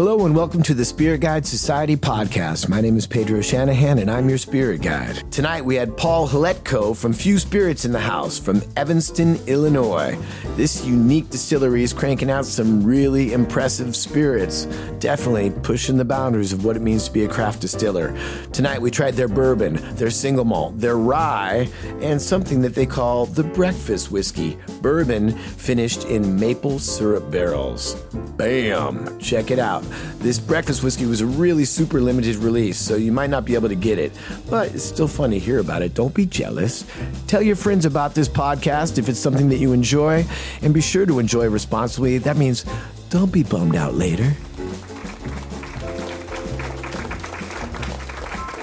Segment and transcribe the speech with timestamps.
[0.00, 2.70] Hello and welcome to the Spirit Guide Society podcast.
[2.70, 5.30] My name is Pedro Shanahan and I'm your spirit guide.
[5.30, 10.18] Tonight we had Paul Hletko from Few Spirits in the house from Evanston, Illinois.
[10.56, 14.64] This unique distillery is cranking out some really impressive spirits,
[15.00, 18.16] definitely pushing the boundaries of what it means to be a craft distiller.
[18.54, 21.68] Tonight we tried their bourbon, their single malt, their rye,
[22.00, 27.96] and something that they call the breakfast whiskey, bourbon finished in maple syrup barrels.
[28.38, 29.18] Bam!
[29.18, 29.84] Check it out.
[30.18, 33.68] This breakfast whiskey was a really super limited release, so you might not be able
[33.68, 34.12] to get it,
[34.48, 35.94] but it's still fun to hear about it.
[35.94, 36.84] Don't be jealous.
[37.26, 40.24] Tell your friends about this podcast if it's something that you enjoy,
[40.62, 42.18] and be sure to enjoy responsibly.
[42.18, 42.64] That means
[43.08, 44.34] don't be bummed out later.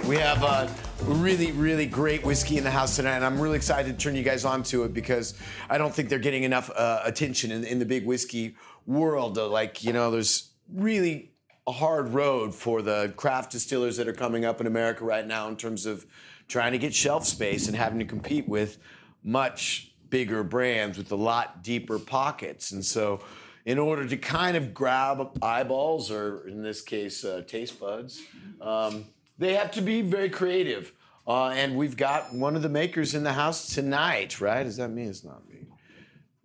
[0.08, 3.98] We have a really, really great whiskey in the house tonight, and I'm really excited
[3.98, 5.34] to turn you guys on to it because
[5.70, 9.38] I don't think they're getting enough uh, attention in, in the big whiskey world.
[9.38, 11.32] Like, you know, there's really
[11.68, 15.48] a hard road for the craft distillers that are coming up in America right now
[15.50, 16.06] in terms of
[16.48, 18.78] trying to get shelf space and having to compete with
[19.24, 22.72] much bigger brands with a lot deeper pockets.
[22.72, 23.22] And so,
[23.66, 28.22] in order to kind of grab eyeballs, or in this case, uh, taste buds,
[28.62, 29.04] um,
[29.38, 30.94] they have to be very creative.
[31.28, 34.64] Uh, and we've got one of the makers in the house tonight, right?
[34.64, 35.66] Does that mean it's not me?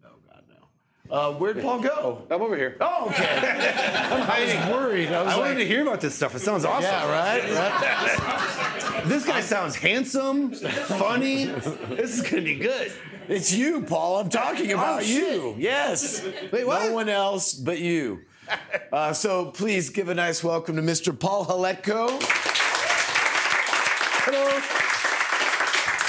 [0.03, 1.02] No, God, no.
[1.13, 2.23] Uh, where'd Paul go?
[2.31, 2.75] I'm over here.
[2.81, 3.27] Oh, okay.
[4.11, 5.09] I was worried.
[5.13, 6.35] I was I like, wanted to hear about this stuff.
[6.35, 6.85] It sounds awesome.
[6.91, 9.03] yeah, right, right.
[9.05, 11.45] This guy sounds handsome, funny.
[11.47, 12.93] This is gonna be good.
[13.29, 14.21] It's you, Paul.
[14.21, 15.55] I'm talking about Oh, you.
[15.59, 16.25] Yes.
[16.51, 16.87] Wait, what?
[16.87, 18.21] No one else but you.
[18.93, 21.19] Uh, so please give a nice welcome to Mr.
[21.19, 22.09] Paul Hletko.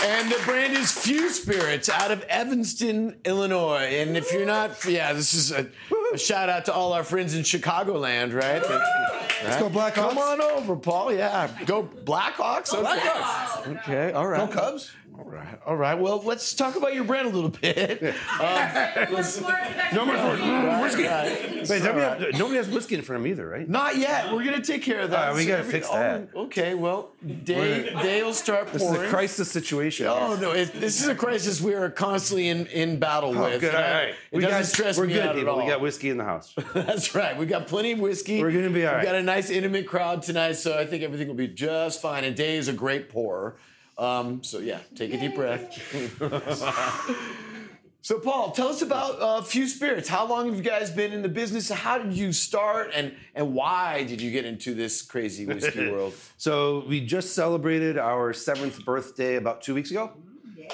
[0.05, 3.99] And the brand is Few Spirits out of Evanston, Illinois.
[3.99, 5.67] And if you're not, yeah, this is a,
[6.13, 8.61] a shout out to all our friends in Chicagoland, right?
[8.61, 9.93] Let's go Blackhawks.
[9.93, 11.13] Come on over, Paul.
[11.13, 12.73] Yeah, go Blackhawks.
[12.73, 12.83] Okay.
[12.83, 13.67] Blackhawks.
[13.81, 14.49] Okay, all right.
[14.49, 14.91] Go Cubs.
[15.17, 15.93] All right, all right.
[15.99, 18.15] Well, let's talk about your brand a little bit.
[18.39, 19.05] Uh,
[19.93, 21.03] no more whiskey.
[21.03, 21.67] Right.
[21.69, 23.67] Wait, nobody, have, nobody has whiskey in front of me either, right?
[23.69, 24.33] Not yet.
[24.33, 25.19] We're gonna take care of that.
[25.29, 26.29] All right, we gotta fix that.
[26.35, 26.73] Oh, okay.
[26.73, 27.11] Well,
[27.43, 30.07] Dave, Dale'll start This is a crisis situation.
[30.07, 30.51] Oh no!
[30.51, 33.61] It, this is a crisis we are constantly in, in battle Oh, with.
[33.61, 33.73] good.
[33.75, 34.09] All And I- right.
[34.09, 35.49] It We doesn't got, stress we're me good, out people.
[35.51, 35.63] at all.
[35.65, 36.53] We got whiskey in the house.
[36.73, 37.37] That's right.
[37.37, 38.41] We got plenty of whiskey.
[38.41, 41.27] We're gonna be all We got a nice intimate crowd tonight, so I think everything
[41.27, 42.23] will be just fine.
[42.23, 43.55] And Dave is a great pourer.
[43.97, 45.71] Um, so yeah, take a deep breath.
[48.01, 50.09] so Paul, tell us about uh, Few Spirits.
[50.09, 51.69] How long have you guys been in the business?
[51.69, 56.13] How did you start, and and why did you get into this crazy whiskey world?
[56.37, 60.11] So we just celebrated our seventh birthday about two weeks ago.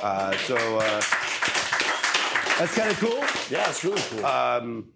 [0.01, 1.01] Uh, so uh,
[2.57, 3.17] that's kind of cool.
[3.49, 4.25] Yeah, it's really cool.
[4.25, 4.87] um,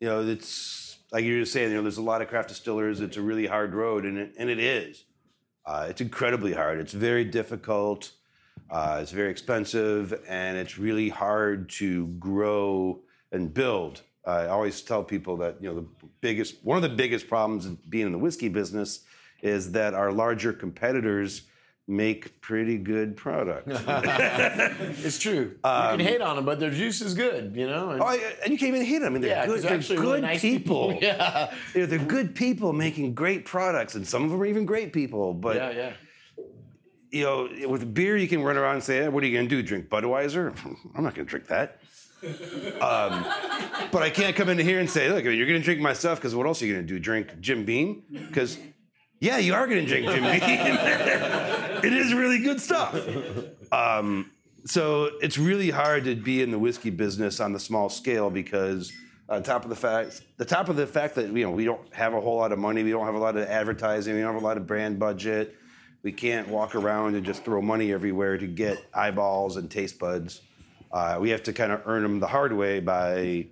[0.00, 3.00] you know, it's like you were saying, you know, there's a lot of craft distillers.
[3.00, 5.04] It's a really hard road, and it, and it is.
[5.68, 6.78] Uh, it's incredibly hard.
[6.78, 8.12] It's very difficult.
[8.70, 13.00] Uh, it's very expensive, and it's really hard to grow
[13.32, 14.00] and build.
[14.24, 15.86] I always tell people that you know the
[16.22, 19.04] biggest, one of the biggest problems in being in the whiskey business
[19.42, 21.42] is that our larger competitors
[21.90, 23.66] make pretty good products.
[25.04, 25.52] it's true.
[25.54, 27.56] you can hate on them, but their juice is good.
[27.56, 27.90] You know.
[27.90, 28.08] And- Oh,
[28.44, 29.08] and you can't even hit them.
[29.08, 29.62] I mean, they're yeah, good.
[29.62, 30.96] they're They're good really nice people.
[31.02, 31.52] Yeah.
[31.74, 34.92] You know, they're good people making great products, and some of them are even great
[34.92, 35.32] people.
[35.32, 35.92] But Yeah, yeah.
[37.10, 39.48] you know, with beer, you can run around and say, eh, "What are you going
[39.48, 39.62] to do?
[39.62, 40.54] Drink Budweiser?"
[40.94, 41.80] I'm not going to drink that.
[42.82, 43.24] um,
[43.92, 46.18] but I can't come in here and say, "Look, you're going to drink my stuff,"
[46.18, 46.98] because what else are you going to do?
[46.98, 48.02] Drink Jim Beam?
[48.10, 48.58] Because
[49.20, 50.40] yeah, you are going to drink Jim Beam.
[51.84, 52.96] it is really good stuff.
[53.72, 54.30] Um,
[54.64, 58.92] so it's really hard to be in the whiskey business on the small scale because
[59.28, 61.92] on top of the fact the top of the fact that you know we don't
[61.94, 64.34] have a whole lot of money, we don't have a lot of advertising, we don't
[64.34, 65.56] have a lot of brand budget.
[66.02, 70.42] We can't walk around and just throw money everywhere to get eyeballs and taste buds.
[70.92, 73.46] Uh, we have to kind of earn them the hard way by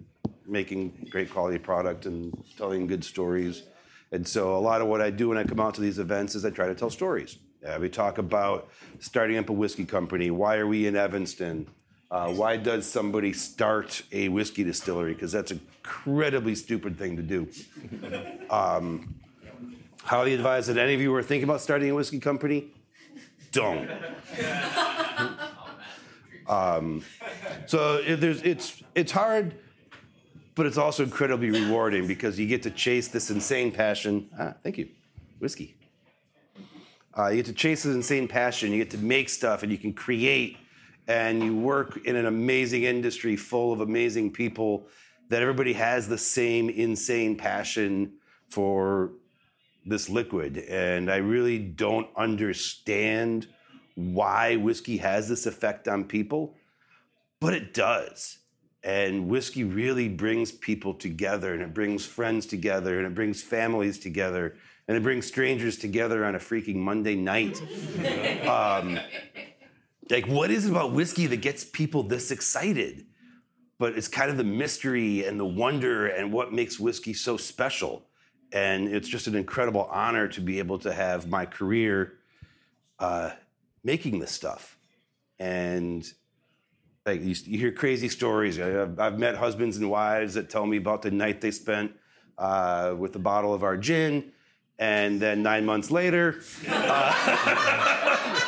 [0.47, 3.65] making great quality product and telling good stories.
[4.13, 6.35] And so a lot of what I do when I come out to these events
[6.35, 7.39] is I try to tell stories.
[7.67, 8.69] Uh, we talk about
[9.01, 10.31] starting up a whiskey company.
[10.31, 11.67] Why are we in Evanston?
[12.11, 15.13] Uh, why does somebody start a whiskey distillery?
[15.13, 17.49] Because that's an incredibly stupid thing to do.
[18.49, 19.17] Um,
[20.05, 22.69] highly advise that any of you who are thinking about starting a whiskey company,
[23.51, 23.91] don't.
[26.49, 27.03] Um,
[27.67, 29.57] so it, it's, it's hard,
[30.57, 34.29] but it's also incredibly rewarding because you get to chase this insane passion.
[34.37, 34.89] Ah, thank you.
[35.39, 35.77] Whiskey.
[37.17, 38.73] Uh, you get to chase this insane passion.
[38.73, 40.57] You get to make stuff and you can create
[41.07, 44.89] and you work in an amazing industry full of amazing people
[45.29, 48.15] that everybody has the same insane passion
[48.49, 49.13] for
[49.85, 53.47] this liquid, and I really don't understand
[53.95, 56.55] why whiskey has this effect on people,
[57.41, 58.39] but it does.
[58.87, 63.99] And whiskey really brings people together, and it brings friends together, and it brings families
[63.99, 64.55] together,
[64.87, 67.61] and it brings strangers together on a freaking Monday night.
[68.47, 69.01] um,
[70.09, 73.07] like, what is it about whiskey that gets people this excited?
[73.77, 78.07] But it's kind of the mystery and the wonder and what makes whiskey so special.
[78.53, 82.19] And it's just an incredible honor to be able to have my career
[83.01, 83.31] uh,
[83.83, 84.79] making this stuff.
[85.41, 86.09] And
[87.07, 88.59] like you, you hear crazy stories.
[88.59, 91.93] I've, I've, met husbands and wives that tell me about the night they spent
[92.37, 94.33] uh, with a bottle of our gin,
[94.79, 98.43] and then nine months later, uh,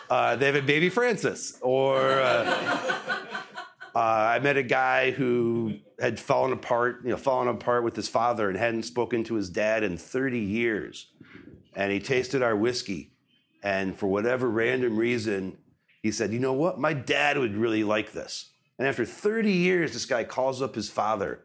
[0.10, 1.58] uh, they have a baby Francis.
[1.62, 2.92] Or uh,
[3.94, 8.08] uh, I met a guy who had fallen apart, you know, fallen apart with his
[8.08, 11.06] father and hadn't spoken to his dad in 30 years,
[11.74, 13.12] and he tasted our whiskey,
[13.62, 15.56] and for whatever random reason
[16.06, 16.78] he said, You know what?
[16.78, 18.50] My dad would really like this.
[18.78, 21.40] And after 30 years, this guy calls up his father.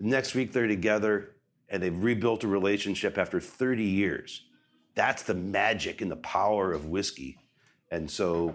[0.00, 1.34] Next week, they're together
[1.68, 4.44] and they've rebuilt a relationship after 30 years.
[4.94, 7.38] That's the magic and the power of whiskey.
[7.90, 8.54] And so,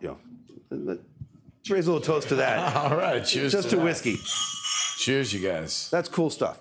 [0.00, 0.18] you know,
[0.70, 1.00] let's
[1.68, 2.76] raise a little toast to that.
[2.76, 3.52] All right, cheers.
[3.52, 4.18] Just to, to whiskey.
[4.98, 5.88] Cheers, you guys.
[5.90, 6.60] That's cool stuff.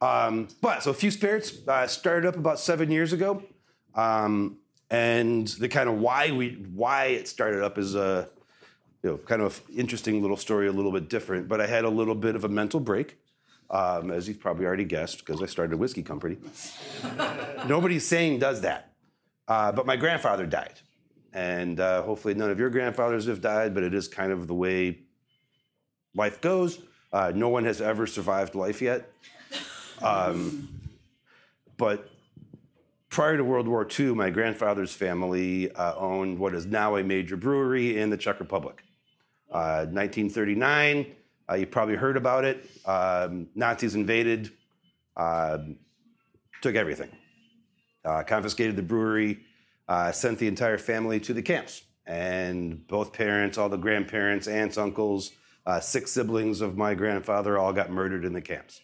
[0.00, 3.42] Um, but so, a few spirits uh, started up about seven years ago.
[3.94, 4.58] Um,
[4.92, 8.28] and the kind of why we why it started up is a
[9.02, 11.48] you know kind of interesting little story, a little bit different.
[11.48, 13.16] But I had a little bit of a mental break,
[13.70, 16.36] um, as you've probably already guessed, because I started a whiskey company.
[17.66, 18.92] Nobody's saying does that,
[19.48, 20.78] uh, but my grandfather died,
[21.32, 23.72] and uh, hopefully none of your grandfathers have died.
[23.74, 24.98] But it is kind of the way
[26.14, 26.80] life goes.
[27.10, 29.10] Uh, no one has ever survived life yet.
[30.02, 30.68] Um,
[31.78, 32.10] but
[33.12, 37.36] prior to World War II, my grandfather's family uh, owned what is now a major
[37.36, 38.82] brewery in the Czech Republic.
[39.50, 41.14] Uh, 1939,
[41.48, 42.70] uh, you probably heard about it.
[42.86, 44.50] Um, Nazis invaded,
[45.18, 45.76] um,
[46.62, 47.10] took everything,
[48.02, 49.40] uh, confiscated the brewery,
[49.88, 51.82] uh, sent the entire family to the camps.
[52.06, 55.32] And both parents, all the grandparents, aunts, uncles,
[55.66, 58.80] uh, six siblings of my grandfather all got murdered in the camps.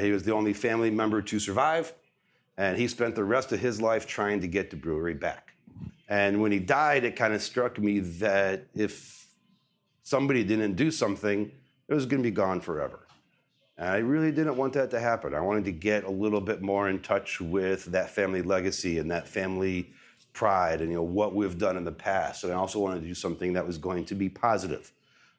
[0.00, 1.94] he was the only family member to survive.
[2.58, 5.54] And he spent the rest of his life trying to get the brewery back.
[6.08, 9.28] And when he died, it kind of struck me that if
[10.02, 11.50] somebody didn't do something,
[11.86, 13.06] it was going to be gone forever.
[13.78, 15.34] And I really didn't want that to happen.
[15.34, 19.10] I wanted to get a little bit more in touch with that family legacy and
[19.12, 19.92] that family
[20.32, 22.42] pride and you know what we've done in the past.
[22.42, 24.92] And I also wanted to do something that was going to be positive.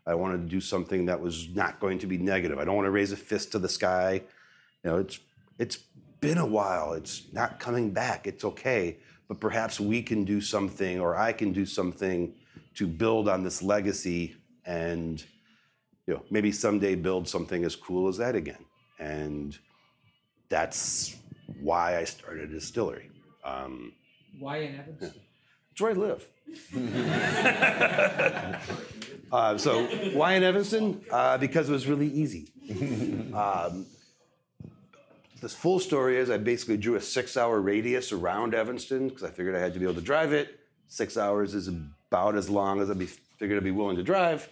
[0.05, 2.59] I wanted to do something that was not going to be negative.
[2.59, 4.21] I don't want to raise a fist to the sky.
[4.83, 5.19] You know, it's
[5.59, 5.77] it's
[6.19, 6.93] been a while.
[6.93, 8.27] It's not coming back.
[8.27, 8.97] It's okay.
[9.27, 12.33] But perhaps we can do something, or I can do something
[12.75, 14.35] to build on this legacy
[14.65, 15.23] and
[16.07, 18.65] you know, maybe someday build something as cool as that again.
[18.97, 19.57] And
[20.49, 21.15] that's
[21.61, 23.11] why I started a distillery.
[23.43, 23.93] Um,
[24.39, 25.13] why in Evanston?
[25.71, 26.27] It's where I live.
[29.31, 31.01] uh, so why in Evanston?
[31.11, 32.47] Uh, because it was really easy.
[33.33, 33.85] Um,
[35.41, 39.29] this full story is I basically drew a six hour radius around Evanston because I
[39.29, 40.59] figured I had to be able to drive it.
[40.87, 44.49] Six hours is about as long as I figured I'd be willing to drive.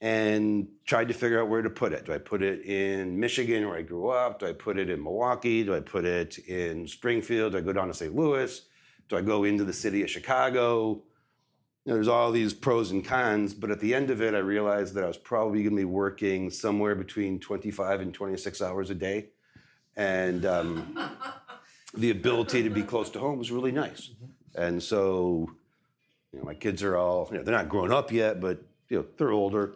[0.00, 2.04] And tried to figure out where to put it.
[2.04, 4.40] Do I put it in Michigan where I grew up?
[4.40, 5.64] Do I put it in Milwaukee?
[5.64, 7.52] Do I put it in Springfield?
[7.52, 8.14] Do I go down to St.
[8.14, 8.60] Louis?
[9.08, 11.02] Do I go into the city of Chicago?
[11.84, 14.38] You know, there's all these pros and cons, but at the end of it, I
[14.38, 18.90] realized that I was probably going to be working somewhere between 25 and 26 hours
[18.90, 19.28] a day
[19.96, 20.98] and um,
[21.94, 24.10] the ability to be close to home was really nice.
[24.54, 25.48] And so,
[26.32, 28.98] you know, my kids are all, you know, they're not grown up yet, but you
[28.98, 29.74] know, they're older.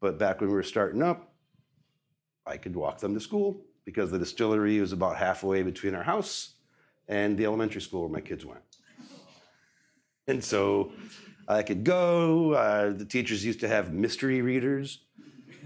[0.00, 1.32] But back when we were starting up,
[2.46, 6.54] I could walk them to school because the distillery was about halfway between our house
[7.08, 8.60] and the elementary school where my kids went.
[10.26, 10.92] And so
[11.48, 12.52] I could go.
[12.52, 15.00] Uh, the teachers used to have mystery readers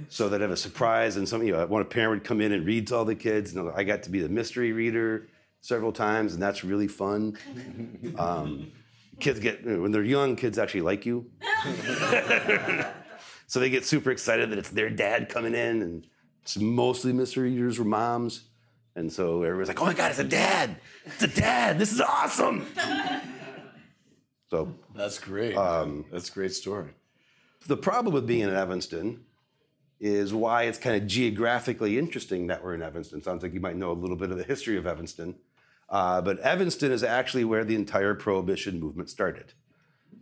[0.08, 2.66] so they'd have a surprise, and some, you know, one parent would come in and
[2.66, 3.54] read to all the kids.
[3.54, 5.28] And I got to be the mystery reader
[5.60, 7.36] several times, and that's really fun.
[8.18, 8.72] Um,
[9.20, 11.30] kids get when they're young, kids actually like you,
[13.46, 16.06] so they get super excited that it's their dad coming in, and
[16.42, 18.48] it's mostly mystery readers were moms,
[18.96, 20.76] and so everybody's like, "Oh my god, it's a dad!
[21.04, 21.78] It's a dad!
[21.78, 22.66] This is awesome!"
[24.48, 25.56] So that's great.
[25.56, 26.90] Um, that's a great story.
[27.66, 29.24] The problem with being in Evanston
[30.00, 33.22] is why it's kind of geographically interesting that we're in Evanston.
[33.22, 35.34] Sounds like you might know a little bit of the history of Evanston.
[35.88, 39.54] Uh, but Evanston is actually where the entire prohibition movement started.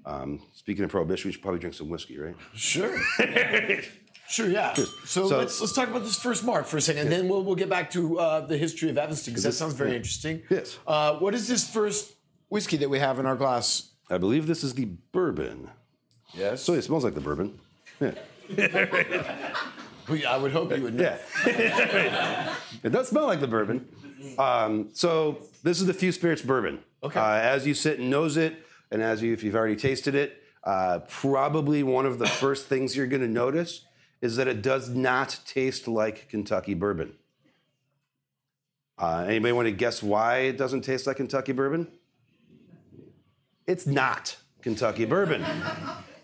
[0.05, 2.37] Um, speaking of prohibition, we should probably drink some whiskey, right?
[2.55, 2.97] Sure.
[4.29, 4.75] Sure, yeah.
[4.75, 7.45] So, So- let's let's talk about this first mark for a second, and then we'll
[7.45, 10.43] we'll get back to uh, the history of Evanston because that sounds very interesting.
[10.51, 10.79] Yes.
[10.85, 12.13] Uh, what is this first
[12.49, 13.93] whiskey that we have in our glass?
[14.11, 15.71] I believe this is the bourbon.
[16.35, 16.63] Yes.
[16.63, 17.59] So it smells like the bourbon.
[18.01, 18.15] Yeah.
[20.29, 21.17] I would hope you would know.
[21.45, 22.55] Yeah.
[22.83, 23.89] it does smell like the bourbon.
[24.39, 26.81] Um, so this is the Few Spirits bourbon.
[27.03, 27.19] Okay.
[27.19, 30.43] Uh, as you sit and nose it, and as you, if you've already tasted it,
[30.65, 33.85] uh, probably one of the first things you're going to notice
[34.21, 37.15] is that it does not taste like Kentucky bourbon.
[38.99, 41.87] Uh, anybody want to guess why it doesn't taste like Kentucky bourbon?
[43.67, 45.45] It's not Kentucky bourbon.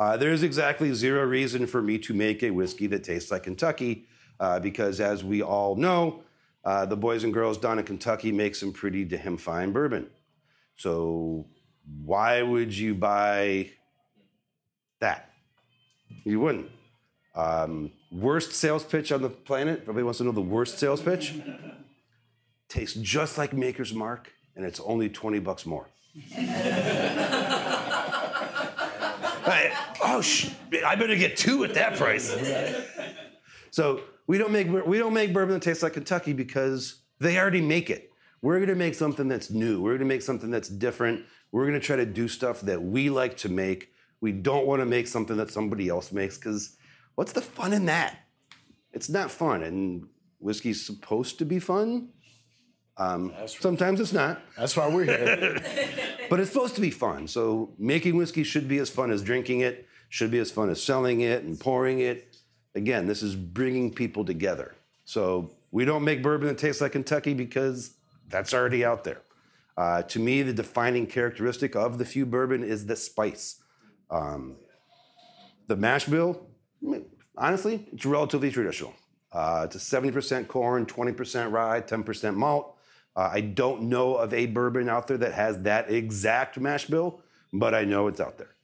[0.00, 4.06] Uh, there's exactly zero reason for me to make a whiskey that tastes like Kentucky,
[4.40, 6.22] uh, because as we all know,
[6.64, 10.08] uh, the boys and girls down in Kentucky make some pretty damn fine bourbon.
[10.76, 11.44] So
[12.02, 13.72] why would you buy
[15.00, 15.30] that?
[16.24, 16.70] You wouldn't.
[17.34, 19.80] Um, worst sales pitch on the planet.
[19.82, 21.34] Everybody wants to know the worst sales pitch.
[22.70, 25.88] Tastes just like Maker's Mark, and it's only twenty bucks more.
[30.10, 30.50] I- oh, sh-
[30.86, 32.34] I better get two at that price.
[33.70, 37.60] So we don't make we don't make bourbon that tastes like Kentucky because they already
[37.60, 38.10] make it.
[38.42, 39.82] We're going to make something that's new.
[39.82, 41.24] We're going to make something that's different.
[41.52, 43.90] We're going to try to do stuff that we like to make.
[44.20, 46.76] We don't want to make something that somebody else makes because
[47.16, 48.16] what's the fun in that?
[48.92, 50.06] It's not fun, and
[50.38, 52.08] whiskey's supposed to be fun.
[52.96, 54.40] Um, sometimes it's not.
[54.58, 55.58] That's why we're here.
[56.30, 57.26] But it's supposed to be fun.
[57.26, 60.82] So making whiskey should be as fun as drinking it, should be as fun as
[60.82, 62.36] selling it and pouring it.
[62.74, 64.74] Again, this is bringing people together.
[65.04, 67.94] So we don't make bourbon that tastes like Kentucky because
[68.28, 69.22] that's already out there.
[69.76, 73.62] Uh, to me, the defining characteristic of the few bourbon is the spice.
[74.10, 74.56] Um,
[75.68, 76.46] the mash bill,
[77.36, 78.92] honestly, it's relatively traditional.
[79.32, 82.76] Uh, it's a 70% corn, 20% rye, 10% malt.
[83.14, 87.22] Uh, I don't know of a bourbon out there that has that exact mash bill,
[87.52, 88.54] but I know it's out there.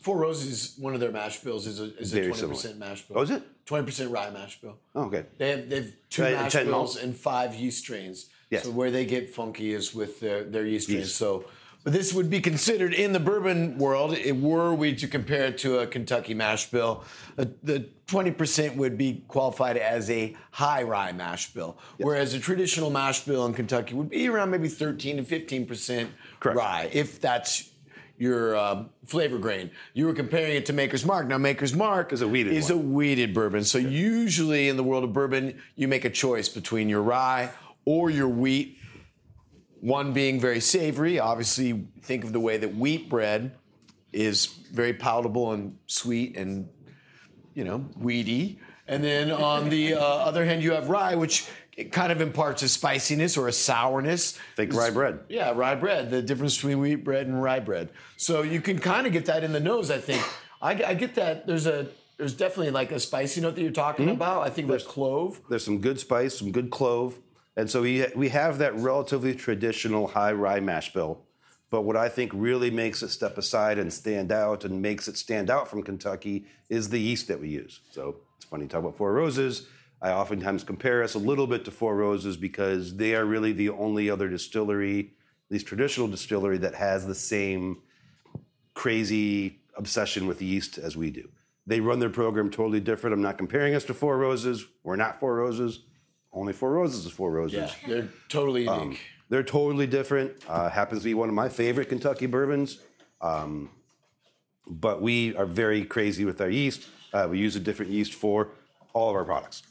[0.00, 2.54] Four Roses, is one of their mash bills is a is a Very twenty similar.
[2.56, 3.18] percent mash bill.
[3.18, 3.42] Oh, is it?
[3.66, 4.78] Twenty percent rye mash bill.
[4.94, 5.24] Oh, okay.
[5.38, 8.26] They have they've two Uh, mash 10 bills and five yeast strains.
[8.50, 8.64] Yes.
[8.64, 11.02] So where they get funky is with their, their yeast strains.
[11.06, 11.16] Yeast.
[11.16, 11.44] So,
[11.84, 14.12] but this would be considered in the bourbon world.
[14.14, 17.04] It, were we to compare it to a Kentucky mash bill,
[17.38, 22.40] uh, the twenty percent would be qualified as a high rye mash bill, whereas a
[22.40, 26.58] traditional mash bill in Kentucky would be around maybe thirteen to fifteen percent Correct.
[26.58, 27.70] rye, if that's
[28.20, 29.70] your um, flavor grain.
[29.94, 31.26] You were comparing it to Maker's Mark.
[31.26, 32.78] Now, Maker's Mark Is a wheated is one.
[32.78, 33.64] a wheated bourbon.
[33.64, 37.50] So usually in the world of bourbon, you make a choice between your rye
[37.86, 38.76] or your wheat.
[39.80, 41.18] One being very savory.
[41.18, 43.56] Obviously, think of the way that wheat bread
[44.12, 46.68] is very palatable and sweet and
[47.54, 48.58] you know wheaty.
[48.86, 51.48] And then on the uh, other hand, you have rye, which
[51.80, 54.38] it kind of imparts a spiciness or a sourness.
[54.56, 55.20] Think rye bread.
[55.28, 56.10] Yeah, rye bread.
[56.10, 57.88] The difference between wheat bread and rye bread.
[58.16, 59.90] So you can kind of get that in the nose.
[59.90, 60.22] I think.
[60.60, 61.46] I, I get that.
[61.46, 64.14] There's a there's definitely like a spicy note that you're talking Mm-hmm.
[64.16, 64.42] about.
[64.46, 65.40] I think that's clove.
[65.48, 67.18] There's some good spice, some good clove.
[67.56, 71.22] And so we, we have that relatively traditional high rye mash bill.
[71.70, 75.16] But what I think really makes it step aside and stand out and makes it
[75.16, 77.80] stand out from Kentucky is the yeast that we use.
[77.90, 79.66] So it's funny to talk about Four Roses.
[80.02, 83.70] I oftentimes compare us a little bit to Four Roses because they are really the
[83.70, 87.82] only other distillery, at least traditional distillery, that has the same
[88.74, 91.28] crazy obsession with yeast as we do.
[91.66, 93.14] They run their program totally different.
[93.14, 94.64] I'm not comparing us to Four Roses.
[94.82, 95.80] We're not Four Roses.
[96.32, 97.74] Only Four Roses is Four Roses.
[97.82, 98.80] Yeah, They're totally unique.
[98.80, 98.96] Um,
[99.28, 100.32] they're totally different.
[100.48, 102.78] Uh, happens to be one of my favorite Kentucky bourbons.
[103.20, 103.70] Um,
[104.66, 106.86] but we are very crazy with our yeast.
[107.12, 108.48] Uh, we use a different yeast for
[108.92, 109.62] all of our products,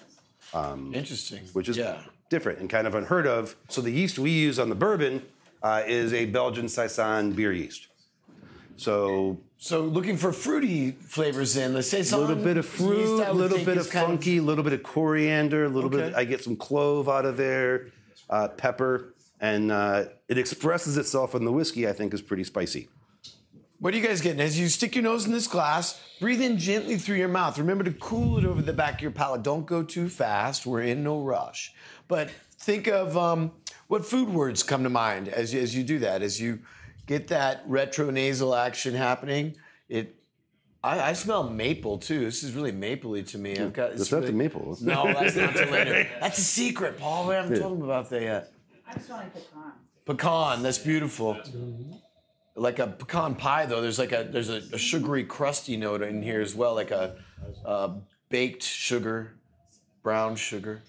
[0.94, 1.42] Interesting.
[1.54, 2.02] which is yeah.
[2.30, 3.56] different and kind of unheard of.
[3.68, 5.24] So the yeast we use on the bourbon
[5.62, 7.88] uh, is a Belgian Saison beer yeast.
[8.78, 13.34] So So looking for fruity flavors in, let's say a little bit of fruit, a
[13.34, 16.00] little bit of funky, a little bit of coriander, a little bit.
[16.00, 16.16] Okay.
[16.16, 17.88] I get some clove out of there,
[18.30, 21.88] uh, pepper, and uh, it expresses itself in the whiskey.
[21.90, 22.88] I think is pretty spicy.
[23.80, 24.42] What are you guys getting?
[24.42, 27.58] As you stick your nose in this glass, breathe in gently through your mouth.
[27.58, 29.42] Remember to cool it over the back of your palate.
[29.42, 30.66] Don't go too fast.
[30.66, 31.74] We're in no rush.
[32.10, 33.52] But think of um,
[33.88, 36.22] what food words come to mind as you, as you do that.
[36.22, 36.60] As you
[37.08, 39.56] get that retronasal action happening,
[39.88, 40.14] it
[40.84, 42.26] I, I smell maple too.
[42.26, 43.58] This is really mapley to me.
[43.58, 43.92] I've got.
[43.92, 44.78] That's it's not really- the maple.
[44.82, 46.08] No, that's not the later.
[46.20, 47.28] That's a secret, Paul.
[47.28, 48.52] We haven't told him about that yet.
[48.88, 49.72] I'm smelling pecan.
[50.06, 50.64] Pecan.
[50.64, 51.38] That's beautiful.
[52.60, 53.82] Like a pecan pie, though.
[53.82, 57.16] There's like a there's a, a sugary, crusty note in here as well, like a,
[57.66, 57.94] uh
[58.30, 59.34] baked sugar,
[60.04, 60.82] brown sugar.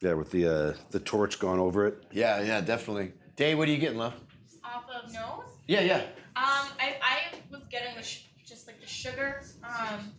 [0.00, 2.02] Yeah, with the uh, the torch gone over it.
[2.10, 3.12] Yeah, yeah, definitely.
[3.36, 4.14] Dave, what are you getting, love?
[4.64, 5.50] off of nose.
[5.68, 5.98] Yeah, yeah.
[6.36, 7.18] Um, I, I
[7.50, 9.42] was getting the sh- just like the sugar.
[9.62, 10.12] Um,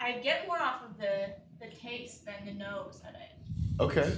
[0.00, 3.80] I get more off of the the taste than the nose of it.
[3.80, 4.12] Okay.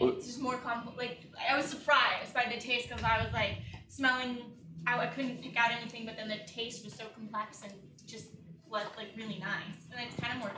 [0.00, 0.98] It's just more complex.
[0.98, 1.18] Like
[1.50, 3.58] I was surprised by the taste because I was like
[3.88, 4.38] smelling.
[4.86, 7.72] I, I couldn't pick out anything, but then the taste was so complex and
[8.06, 8.26] just
[8.68, 9.76] was like really nice.
[9.92, 10.50] And it's kind of more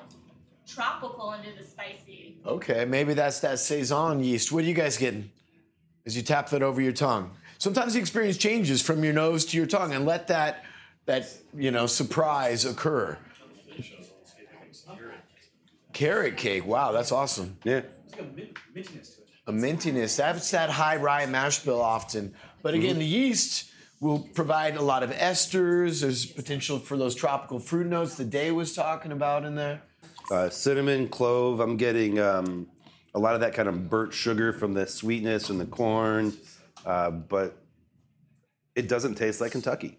[0.66, 2.38] tropical under the spicy.
[2.46, 4.52] Okay, maybe that's that saison yeast.
[4.52, 5.30] What are you guys getting
[6.06, 7.30] as you tap that over your tongue?
[7.58, 10.64] Sometimes the experience changes from your nose to your tongue, and let that
[11.06, 13.18] that you know surprise occur.
[15.92, 16.66] Carrot cake.
[16.66, 17.56] Wow, that's awesome.
[17.62, 17.82] Yeah.
[19.46, 20.16] A mintiness.
[20.16, 22.34] That's that high rye mash bill often.
[22.62, 22.82] But mm-hmm.
[22.82, 23.70] again, the yeast
[24.00, 26.00] will provide a lot of esters.
[26.02, 29.82] There's potential for those tropical fruit notes that Day was talking about in there.
[30.30, 31.60] Uh, cinnamon, clove.
[31.60, 32.66] I'm getting um,
[33.14, 36.32] a lot of that kind of burnt sugar from the sweetness and the corn,
[36.86, 37.56] uh, but
[38.74, 39.98] it doesn't taste like Kentucky.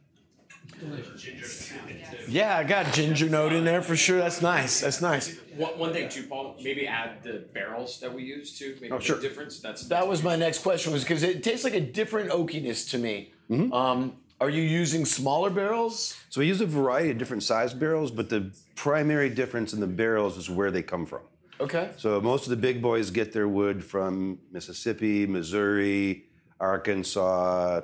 [2.28, 4.18] Yeah, I got ginger note in there for sure.
[4.18, 4.82] That's nice.
[4.82, 5.38] That's nice.
[5.56, 6.56] One, one thing too, Paul.
[6.62, 8.76] Maybe add the barrels that we use too.
[8.82, 9.18] Maybe Oh, sure.
[9.18, 9.60] the difference.
[9.60, 12.98] That's That was my next question, was because it tastes like a different oakiness to
[12.98, 13.32] me.
[13.50, 16.18] Um, are you using smaller barrels?
[16.30, 19.88] So we use a variety of different size barrels, but the primary difference in the
[19.88, 21.22] barrels is where they come from.
[21.60, 21.92] Okay.
[21.98, 26.26] So most of the big boys get their wood from Mississippi, Missouri,
[26.60, 27.82] Arkansas,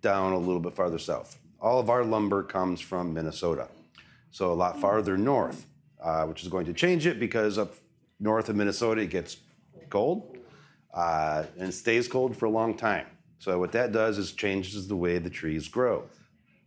[0.00, 1.38] down a little bit farther south.
[1.60, 3.68] All of our lumber comes from Minnesota,
[4.30, 5.66] so a lot farther north,
[6.02, 7.74] uh, which is going to change it because up
[8.18, 9.36] north of Minnesota it gets
[9.90, 10.38] cold
[10.94, 13.06] uh, and stays cold for a long time.
[13.42, 16.04] So what that does is changes the way the trees grow.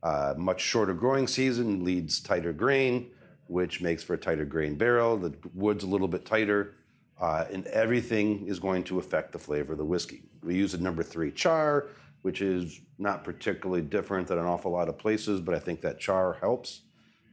[0.04, 3.12] Uh, much shorter growing season leads tighter grain,
[3.48, 5.16] which makes for a tighter grain barrel.
[5.16, 6.76] The wood's a little bit tighter,
[7.18, 10.24] uh, and everything is going to affect the flavor of the whiskey.
[10.44, 11.88] We use a number three char,
[12.24, 15.98] which is not particularly different than an awful lot of places, but I think that
[15.98, 16.82] char helps.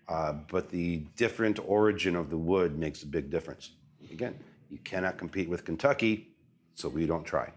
[0.09, 3.71] Uh, but the different origin of the wood makes a big difference.
[4.09, 4.39] Again,
[4.71, 6.29] you cannot compete with Kentucky,
[6.77, 7.51] so we don't try.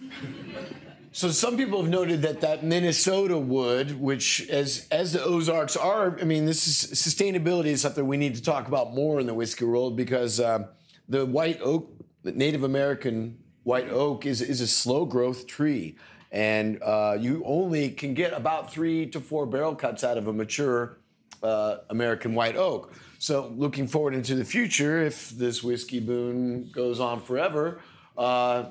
[1.14, 6.18] So some people have noted that that Minnesota wood, which as as the Ozarks are,
[6.18, 9.34] I mean, this is sustainability is something we need to talk about more in the
[9.34, 10.68] whiskey world because um,
[11.10, 15.96] the white oak, the Native American white oak, is is a slow growth tree,
[16.30, 20.32] and uh, you only can get about three to four barrel cuts out of a
[20.32, 20.96] mature
[21.42, 22.90] uh, American white oak.
[23.18, 27.82] So looking forward into the future, if this whiskey boom goes on forever.
[28.16, 28.70] Uh,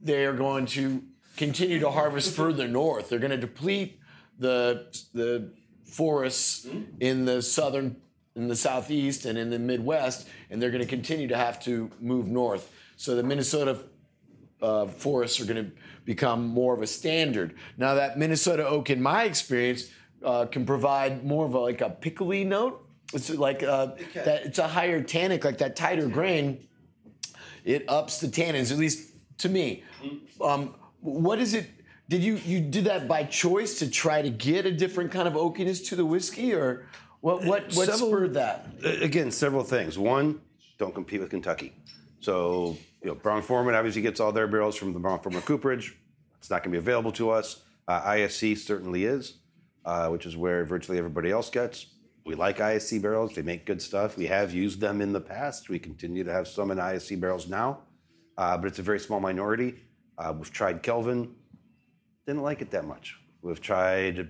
[0.00, 1.02] they are going to
[1.36, 3.08] continue to harvest further north.
[3.08, 4.00] They're going to deplete
[4.38, 5.50] the the
[5.84, 6.66] forests
[7.00, 7.96] in the southern,
[8.34, 11.90] in the southeast, and in the Midwest, and they're going to continue to have to
[12.00, 12.72] move north.
[12.96, 13.78] So the Minnesota
[14.60, 15.70] uh, forests are going to
[16.04, 17.54] become more of a standard.
[17.76, 19.90] Now that Minnesota oak, in my experience,
[20.24, 22.82] uh, can provide more of a, like a pickly note.
[23.12, 24.46] It's like uh, that.
[24.46, 26.66] It's a higher tannic, like that tighter grain
[27.66, 29.82] it ups the tannins, at least to me.
[30.40, 31.68] Um, what is it?
[32.08, 35.34] Did you you did that by choice to try to get a different kind of
[35.34, 36.86] oakiness to the whiskey, or
[37.20, 38.66] what what what Several- spurred that?
[39.02, 39.98] Again, several things.
[39.98, 40.40] One,
[40.78, 41.72] don't compete with Kentucky.
[42.20, 45.96] So, you know, Brown-Forman obviously gets all their barrels from the Brown-Forman Cooperage.
[46.38, 47.62] It's not going to be available to us.
[47.86, 49.34] Uh, ISC certainly is,
[49.84, 51.86] uh, which is where virtually everybody else gets.
[52.24, 53.34] We like ISC barrels.
[53.34, 54.16] They make good stuff.
[54.16, 55.68] We have used them in the past.
[55.68, 57.82] We continue to have some in ISC barrels now,
[58.38, 59.74] uh, but it's a very small minority.
[60.18, 61.34] Uh, we've tried Kelvin,
[62.26, 63.16] didn't like it that much.
[63.42, 64.28] We've tried,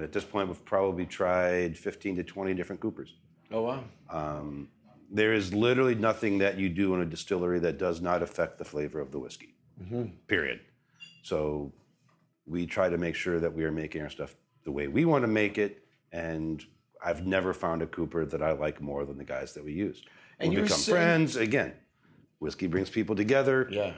[0.00, 3.14] at this point, we've probably tried 15 to 20 different Coopers.
[3.50, 3.84] Oh wow!
[4.08, 4.68] Um,
[5.10, 8.64] there is literally nothing that you do in a distillery that does not affect the
[8.64, 9.54] flavor of the whiskey.
[10.26, 10.60] Period.
[11.22, 11.72] So
[12.46, 15.22] we try to make sure that we are making our stuff the way we want
[15.24, 16.64] to make it, and
[17.04, 20.02] I've never found a Cooper that I like more than the guys that we use.
[20.38, 21.74] And we you become saying- friends again.
[22.38, 23.94] Whiskey brings people together Yeah.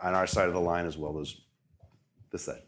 [0.00, 1.36] On our side of the line as well as
[2.30, 2.62] this side.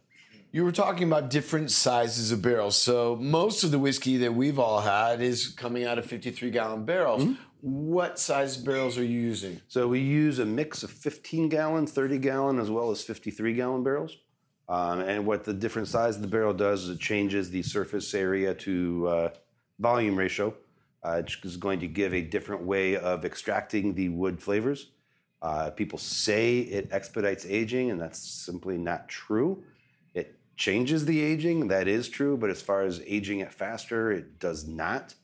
[0.50, 2.74] You were talking about different sizes of barrels.
[2.76, 6.84] So most of the whiskey that we've all had is coming out of 53 gallon
[6.86, 7.22] barrels.
[7.60, 9.60] What size barrels are you using?
[9.68, 13.82] So we use a mix of 15 gallon, 30 gallon, as well as 53 gallon
[13.82, 14.16] barrels.
[14.68, 18.14] Um, and what the different size of the barrel does is it changes the surface
[18.14, 19.30] area to uh,
[19.78, 20.54] volume ratio,
[21.02, 24.90] uh, which is going to give a different way of extracting the wood flavors.
[25.40, 29.62] Uh, people say it expedites aging, and that's simply not true.
[30.14, 34.38] It changes the aging, that is true, but as far as aging it faster, it
[34.40, 35.14] does not.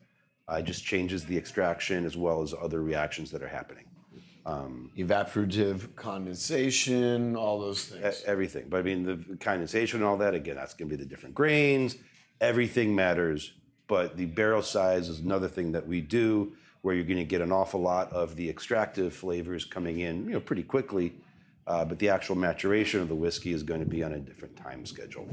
[0.49, 3.85] Uh, it just changes the extraction as well as other reactions that are happening.
[4.97, 8.23] Evaporative condensation, all those E- things.
[8.27, 8.67] everything.
[8.69, 11.35] But I mean, the condensation and all that, again, that's going to be the different
[11.35, 11.97] grains.
[12.41, 13.55] Everything matters.
[13.95, 16.53] But the barrel size is another thing that we do
[16.83, 20.33] where you're going to get an awful lot of the extractive flavors coming in, you
[20.33, 21.15] know, pretty quickly.
[21.69, 24.57] Uh, but the actual maturation of the whiskey is going to be on a different
[24.57, 25.29] time schedule.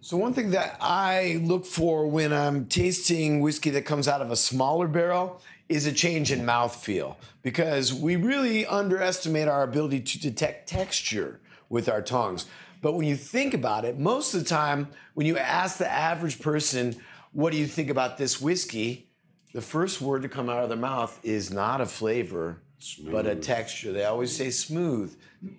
[0.00, 4.32] So one thing that I look for when I'm tasting whiskey that comes out of
[4.32, 10.18] a smaller barrel is a change in mouthfeel because we really underestimate our ability to
[10.18, 11.38] detect texture
[11.68, 12.46] with our tongues.
[12.80, 16.40] But when you think about it, most of the time when you ask the average
[16.40, 16.96] person,
[17.32, 19.08] what do you think about this whiskey?
[19.54, 22.62] The first word to come out of their mouth is not a flavor,
[23.10, 23.92] but a texture.
[23.92, 25.16] They always say smooth.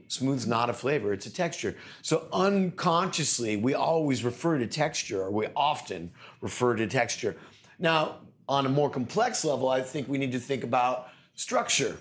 [0.07, 1.75] Smooth's not a flavor, it's a texture.
[2.01, 7.35] So unconsciously, we always refer to texture, or we often refer to texture.
[7.79, 11.97] Now, on a more complex level, I think we need to think about structure.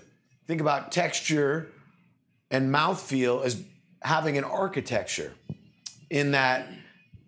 [0.47, 1.71] Think about texture
[2.51, 3.63] and mouthfeel as
[4.01, 5.33] having an architecture
[6.09, 6.67] in that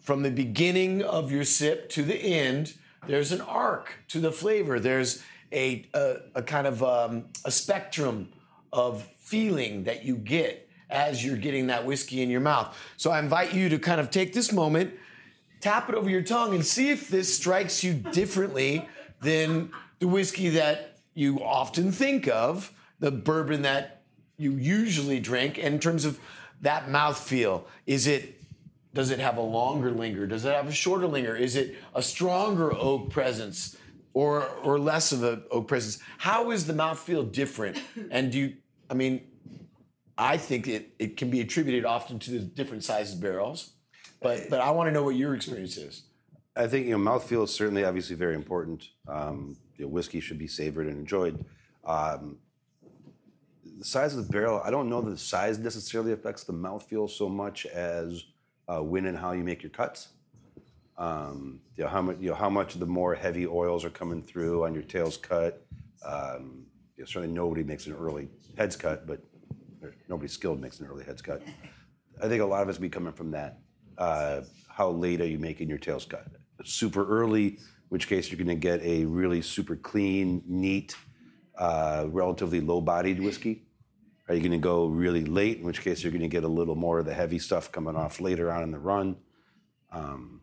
[0.06, 2.76] from the beginning of your sip to the end,
[3.08, 4.80] there's an arc to the flavor.
[4.80, 8.30] There's a, a, a kind of um, a spectrum
[8.72, 12.78] of feeling that you get as you're getting that whiskey in your mouth.
[12.98, 14.94] So I invite you to kind of take this moment,
[15.60, 18.88] tap it over your tongue, and see if this strikes you differently
[19.22, 24.04] than the whiskey that you often think of, the bourbon that
[24.38, 26.20] you usually drink, in terms of
[26.62, 27.64] that mouthfeel.
[27.88, 28.40] Is it
[28.96, 30.26] does it have a longer linger?
[30.26, 31.36] Does it have a shorter linger?
[31.36, 33.76] Is it a stronger oak presence
[34.14, 36.00] or or less of a oak presence?
[36.18, 37.78] How is the mouthfeel different?
[38.10, 38.54] And do you
[38.90, 39.22] I mean
[40.18, 43.72] I think it, it can be attributed often to the different sized barrels.
[44.22, 46.04] But but I want to know what your experience is.
[46.56, 48.88] I think you know mouthfeel is certainly obviously very important.
[49.10, 51.44] Um, you know, whiskey should be savored and enjoyed.
[51.84, 52.38] Um,
[53.78, 57.10] the size of the barrel, I don't know that the size necessarily affects the mouthfeel
[57.10, 58.24] so much as
[58.68, 60.10] uh, when and how you make your cuts.
[60.98, 62.18] Um, how much
[62.50, 65.66] much the more heavy oils are coming through on your tails cut.
[66.06, 66.66] Um,
[67.00, 69.20] certainly nobody makes an early heads cut, but
[70.08, 71.42] nobody skilled makes an early heads cut.
[72.22, 73.60] I think a lot of it's be coming from that.
[73.98, 76.26] Uh, how late are you making your tails cut?
[76.64, 80.96] Super early, which case you're going to get a really super clean, neat,
[81.58, 83.64] uh, relatively low-bodied whiskey.
[84.28, 86.48] Are you going to go really late, in which case you're going to get a
[86.48, 89.18] little more of the heavy stuff coming off later on in the run?
[89.92, 90.42] Um,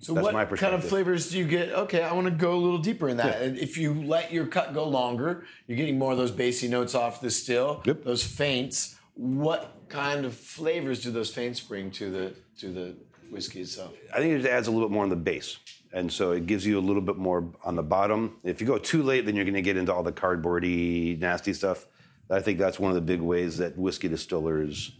[0.00, 1.70] so That's what my kind of flavors do you get?
[1.70, 3.40] Okay, I want to go a little deeper in that.
[3.42, 6.94] And if you let your cut go longer, you're getting more of those bassy notes
[6.94, 8.04] off the still, Yep.
[8.04, 8.96] those faints.
[9.14, 12.96] What kind of flavors do those faints bring to the to the
[13.30, 13.94] whiskey itself?
[14.12, 15.58] I think it just adds a little bit more on the base.
[15.92, 18.36] And so it gives you a little bit more on the bottom.
[18.42, 21.52] If you go too late, then you're going to get into all the cardboardy, nasty
[21.54, 21.86] stuff.
[22.30, 24.92] I think that's one of the big ways that whiskey distillers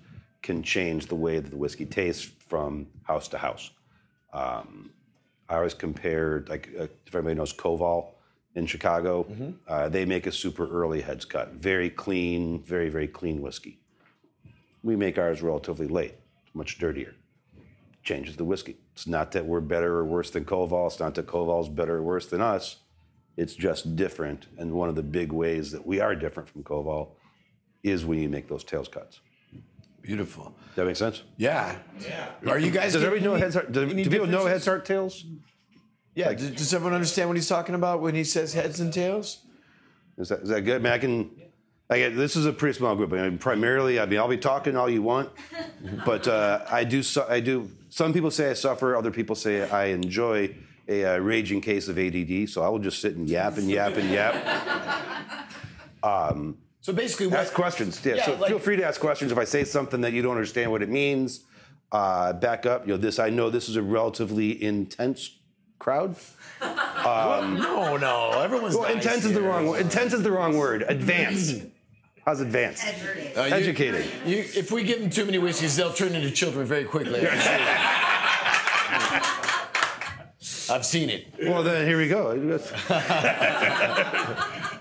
[0.42, 3.70] can change the way that the whiskey tastes from house to house.
[4.32, 4.90] Um,
[5.48, 8.08] I always compare, like, uh, if everybody knows Koval
[8.54, 9.26] in Chicago,
[9.68, 11.52] uh, they make a super early heads cut.
[11.54, 13.78] Very clean, very, very clean whiskey.
[14.82, 16.14] We make ours relatively late,
[16.52, 17.14] much dirtier
[18.02, 18.76] changes the whiskey.
[18.92, 20.86] It's not that we're better or worse than Koval.
[20.86, 22.76] It's not that Koval's better or worse than us.
[23.36, 24.46] It's just different.
[24.58, 27.10] And one of the big ways that we are different from Koval
[27.82, 29.20] is when you make those tails cuts.
[30.02, 30.44] Beautiful.
[30.44, 31.22] Does that make sense?
[31.38, 31.76] Yeah.
[32.00, 32.28] Yeah.
[32.46, 32.92] Are you guys?
[32.92, 34.66] Does everybody know heads, heart, do, do people know heads, differences?
[34.66, 35.24] heart, tails?
[36.14, 36.32] Yeah.
[36.34, 39.40] does, does everyone understand what he's talking about when he says heads and tails?
[40.18, 40.76] Is that, is that good?
[40.76, 41.30] I mean, I can.
[41.90, 43.12] I get, this is a pretty small group.
[43.12, 45.30] I mean, primarily, I mean, I'll be talking all you want,
[46.06, 47.02] but uh, I do.
[47.28, 47.70] I do.
[47.88, 48.96] Some people say I suffer.
[48.96, 50.54] Other people say I enjoy
[50.88, 52.48] a uh, raging case of ADD.
[52.48, 54.34] So I will just sit and yap and yap and yap.
[56.80, 58.04] So basically, what, Ask questions.
[58.04, 58.16] Yeah.
[58.16, 60.32] Yeah, so like- feel free to ask questions if I say something that you don't
[60.32, 61.40] understand what it means.
[61.90, 62.86] Uh, back up.
[62.86, 63.18] You know, this.
[63.18, 65.30] I know this is a relatively intense
[65.78, 66.14] crowd.
[66.60, 69.66] no, no, everyone's Well, nice intense is the wrong.
[69.68, 69.80] word.
[69.80, 70.84] Intense is the wrong word.
[70.86, 71.62] Advanced.
[72.26, 72.84] How's advanced?
[73.34, 74.04] Uh, you- Educated.
[74.26, 77.20] You, if we give them too many whiskeys, they'll turn into children very quickly.
[80.70, 81.34] I've seen it.
[81.42, 82.58] Well, then here we go.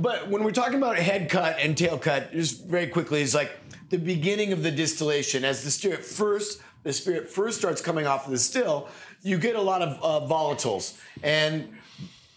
[0.00, 3.52] But when we're talking about head cut and tail cut, just very quickly, it's like
[3.90, 8.24] the beginning of the distillation, as the spirit first, the spirit first starts coming off
[8.24, 8.88] of the still,
[9.22, 10.98] you get a lot of uh, volatiles.
[11.22, 11.76] And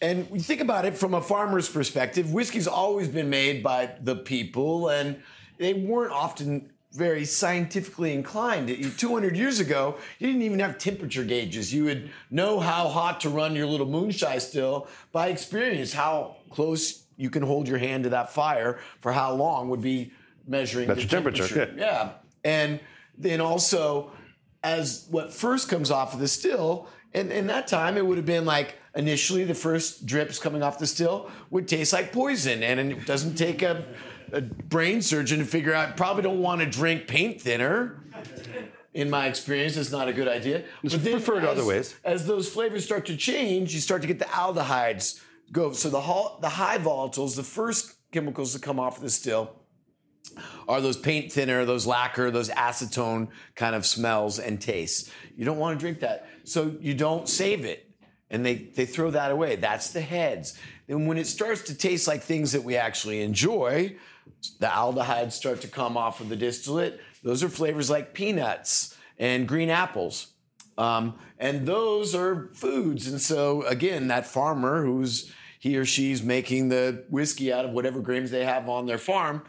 [0.01, 4.17] and you think about it from a farmer's perspective, whiskey's always been made by the
[4.17, 5.23] people, and
[5.57, 8.69] they weren't often very scientifically inclined.
[8.97, 11.73] 200 years ago, you didn't even have temperature gauges.
[11.73, 15.91] You would know how hot to run your little moonshine still by experience.
[15.91, 20.11] How close you can hold your hand to that fire for how long would be
[20.47, 22.11] measuring That's the your temperature, Yeah.
[22.43, 22.79] And
[23.17, 24.11] then also,
[24.63, 28.25] as what first comes off of the still, and in that time, it would have
[28.25, 32.79] been like initially the first drips coming off the still would taste like poison, and
[32.79, 33.83] it doesn't take a,
[34.33, 35.95] a brain surgeon to figure out.
[35.95, 38.03] Probably don't want to drink paint thinner.
[38.93, 40.63] In my experience, it's not a good idea.
[40.83, 41.95] It's But then preferred as- other ways.
[42.03, 45.19] As those flavors start to change, you start to get the aldehydes
[45.51, 45.71] go.
[45.73, 49.55] So the hol- the high volatiles, the first chemicals that come off of the still,
[50.67, 55.09] are those paint thinner, those lacquer, those acetone kind of smells and tastes.
[55.35, 56.27] You don't want to drink that.
[56.43, 57.89] So you don't save it.
[58.29, 59.57] And they, they throw that away.
[59.57, 60.57] That's the heads.
[60.87, 63.95] And when it starts to taste like things that we actually enjoy,
[64.59, 66.99] the aldehydes start to come off of the distillate.
[67.23, 70.27] Those are flavors like peanuts and green apples.
[70.77, 73.07] Um, and those are foods.
[73.07, 78.01] And so, again, that farmer who's he or she's making the whiskey out of whatever
[78.01, 79.43] grains they have on their farm,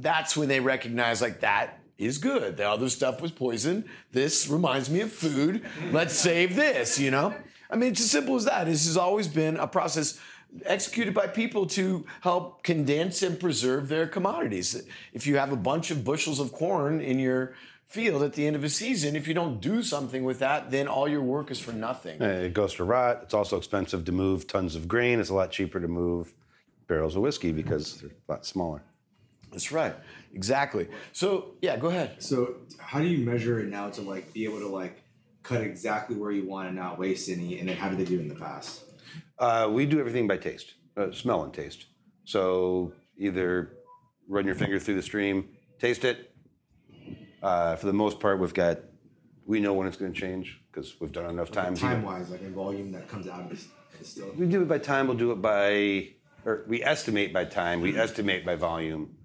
[0.00, 2.56] that's when they recognize like that is good.
[2.56, 3.84] The other stuff was poison.
[4.10, 5.64] This reminds me of food.
[5.92, 7.34] Let's save this, you know?
[7.70, 8.66] I mean, it's as simple as that.
[8.66, 10.18] This has always been a process
[10.64, 14.86] executed by people to help condense and preserve their commodities.
[15.12, 17.54] If you have a bunch of bushels of corn in your
[17.86, 20.88] field at the end of a season, if you don't do something with that, then
[20.88, 22.20] all your work is for nothing.
[22.20, 23.20] It goes to rot.
[23.24, 25.20] It's also expensive to move tons of grain.
[25.20, 26.32] It's a lot cheaper to move
[26.86, 28.82] barrels of whiskey because they're a lot smaller.
[29.50, 29.94] That's right.
[30.34, 30.88] Exactly.
[31.12, 32.22] So, yeah, go ahead.
[32.22, 35.02] So how do you measure it now to like be able to like
[35.44, 37.60] cut exactly where you want and not waste any?
[37.60, 38.82] And then how did they do in the past?
[39.38, 41.86] Uh, we do everything by taste, uh, smell and taste.
[42.24, 43.76] So either
[44.28, 45.48] run your finger through the stream,
[45.78, 46.30] taste it.
[47.42, 48.78] Uh, for the most part, we've got,
[49.46, 51.80] we know when it's going to change because we've done enough times.
[51.80, 53.68] Time wise, like a volume that comes out of this
[54.02, 54.32] still.
[54.36, 55.08] We do it by time.
[55.08, 56.08] We'll do it by,
[56.44, 57.80] or we estimate by time.
[57.80, 59.16] We estimate by volume.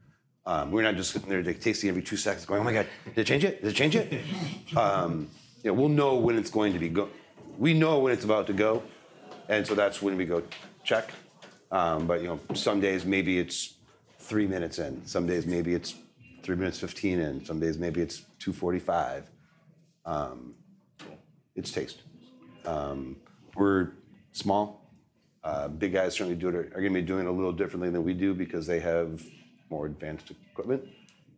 [0.46, 3.20] Um, we're not just sitting there tasting every two seconds, going, "Oh my God, did
[3.20, 3.62] it change it?
[3.62, 4.22] Did it change it?"
[4.76, 5.30] um,
[5.64, 7.10] you know, we'll know when it's going to be go.
[7.58, 8.84] We know when it's about to go,
[9.50, 10.42] and so that's when we go
[10.84, 11.12] check.
[11.72, 13.76] Um, but you know, some days maybe it's
[14.20, 15.06] three minutes in.
[15.06, 15.96] Some days maybe it's
[16.44, 17.44] three minutes fifteen in.
[17.44, 19.30] Some days maybe it's two forty-five.
[20.06, 20.56] Um,
[21.56, 22.04] it's taste.
[22.66, 23.18] Um,
[23.56, 23.90] we're
[24.32, 24.80] small.
[25.44, 27.90] Uh, big guys certainly do it, are going to be doing it a little differently
[27.90, 29.24] than we do because they have
[29.70, 30.84] more advanced equipment.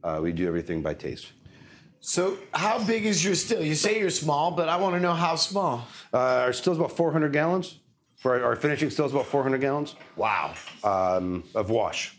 [0.04, 1.32] Uh, we do everything by taste.
[2.00, 3.62] So, how big is your still?
[3.62, 5.88] You say you're small, but I want to know how small.
[6.12, 7.78] Uh, our still's about 400 gallons.
[8.21, 10.53] For our, finishing still's about 400 gallons Wow.
[10.84, 12.15] um, of wash.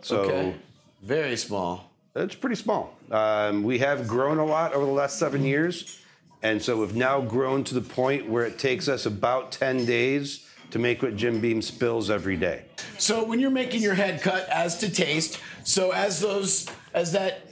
[0.00, 0.54] So Okay.
[1.02, 1.90] Very small.
[2.14, 2.96] it's pretty small.
[3.10, 5.98] Um, we have grown a lot over the last seven years.
[6.44, 10.46] And so we've now grown to the point where it takes us about 10 days
[10.70, 12.62] to make what Jim Beam spills every day.
[12.98, 17.48] So when you're making your head cut as to taste, so as those as that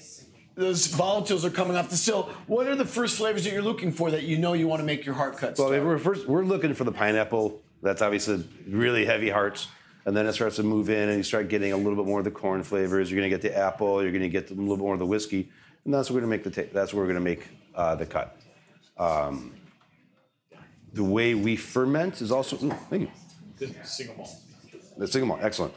[0.54, 3.90] those volatiles are coming off the still, what are the first flavors that you're looking
[3.90, 5.58] for that you know you want to make your heart cut?
[5.58, 7.60] Well, we're first we're looking for the pineapple.
[7.82, 9.68] That's obviously really heavy hearts,
[10.04, 12.18] and then it starts to move in, and you start getting a little bit more
[12.18, 13.10] of the corn flavors.
[13.10, 14.02] You're going to get the apple.
[14.02, 15.48] You're going to get a little bit more of the whiskey,
[15.84, 17.46] and that's what we're going to make the ta- that's where we're going to make
[17.74, 18.36] uh, the cut.
[18.96, 19.54] Um,
[20.92, 23.10] the way we ferment is also ooh, thank you.
[23.58, 24.30] The single malt.
[24.96, 25.74] The single malt, excellent.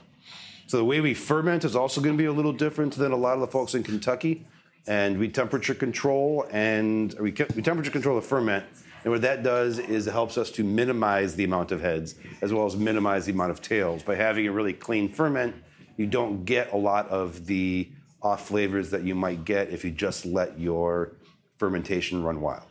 [0.67, 3.15] So the way we ferment is also going to be a little different than a
[3.15, 4.47] lot of the folks in Kentucky,
[4.87, 8.65] and we temperature control and we, we temperature control the ferment.
[9.03, 12.53] And what that does is it helps us to minimize the amount of heads as
[12.53, 14.03] well as minimize the amount of tails.
[14.03, 15.55] By having a really clean ferment,
[15.97, 17.89] you don't get a lot of the
[18.21, 21.13] off flavors that you might get if you just let your
[21.57, 22.63] fermentation run wild.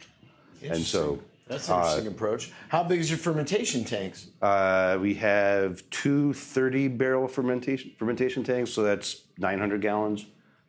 [0.62, 2.52] And so that's an interesting approach.
[2.68, 4.28] How big is your fermentation tanks?
[4.40, 10.26] Uh, we have two 30 barrel fermentation fermentation tanks, so that's 900 gallons,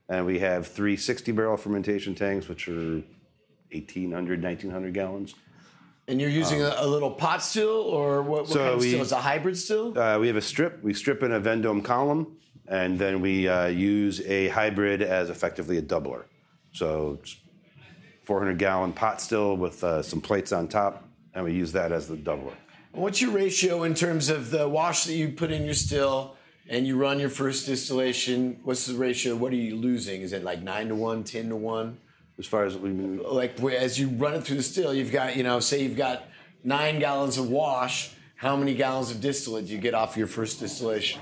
[0.10, 3.04] and we have three 60 barrel fermentation tanks, which are
[3.72, 5.36] 1,800, 1,900 gallons.
[6.12, 8.90] And you're using a, a little pot still, or what, what So kind of we-
[8.90, 9.02] still?
[9.02, 9.98] Is a hybrid still?
[9.98, 10.84] Uh, we have a strip.
[10.84, 12.36] We strip in a Vendome column,
[12.68, 16.26] and then we uh, use a hybrid as effectively a doubler.
[16.74, 17.22] So
[18.26, 22.10] 400 gallon pot still with uh, some plates on top, and we use that as
[22.10, 22.56] the doubler.
[22.92, 26.36] What's your ratio in terms of the wash that you put in your still
[26.68, 28.60] and you run your first distillation.
[28.66, 29.36] What's the ratio?
[29.36, 30.22] What are you losing?
[30.22, 32.00] Is it like nine to one, 10 to one?
[32.42, 33.22] As far as we mean.
[33.24, 36.24] Like as you run it through the still, you've got, you know, say you've got
[36.64, 38.16] nine gallons of wash.
[38.36, 41.22] How many gallons of distillate do you get off your first distillation?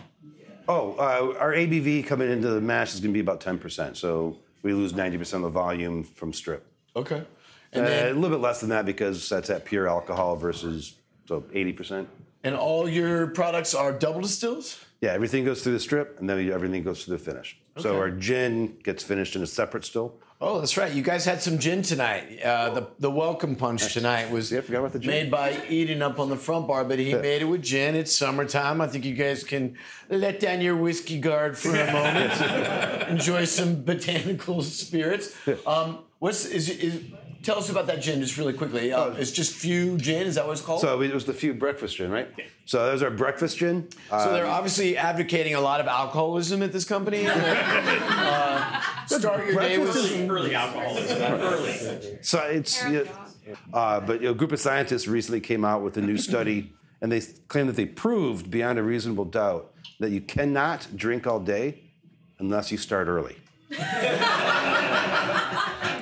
[0.70, 3.98] Oh, uh, our ABV coming into the mash is going to be about 10%.
[3.98, 6.66] So we lose 90% of the volume from strip.
[6.96, 7.18] Okay.
[7.18, 7.26] Uh,
[7.74, 10.96] And a little bit less than that because that's at pure alcohol versus
[11.28, 12.08] so 80%.
[12.46, 14.80] and all your products are double distills?
[15.02, 17.58] Yeah, everything goes through the strip and then everything goes through the finish.
[17.76, 20.16] So our gin gets finished in a separate still.
[20.42, 20.94] Oh, that's right.
[20.94, 22.42] You guys had some gin tonight.
[22.42, 25.12] Uh, the the welcome punch tonight was Yeah, I forgot about the gin.
[25.12, 27.94] made by Eden up on the front bar, but he made it with gin.
[27.94, 28.80] It's summertime.
[28.80, 29.76] I think you guys can
[30.08, 33.10] let down your whiskey guard for a moment.
[33.10, 35.36] Enjoy some botanical spirits.
[35.68, 37.04] Um, what's is, is
[37.44, 38.92] tell us about that gin just really quickly.
[38.94, 40.28] Uh, it's just few gin.
[40.28, 40.82] Is that what it's called?
[40.82, 42.28] So it was the few breakfast gin, right?
[42.38, 42.46] Yeah.
[42.66, 43.88] So that was our breakfast gin.
[44.12, 47.28] Uh, So they're obviously advocating a lot of alcoholism at this company.
[48.20, 51.22] Uh, start your day with breakfast some Early alcoholism.
[51.22, 52.20] Early.
[52.22, 53.04] So it's yeah,
[53.74, 56.74] uh, but you know, a group of scientists recently came out with a new study,
[57.02, 61.40] and they claim that they proved beyond a reasonable doubt that you cannot drink all
[61.40, 61.82] day
[62.40, 63.36] unless you start early.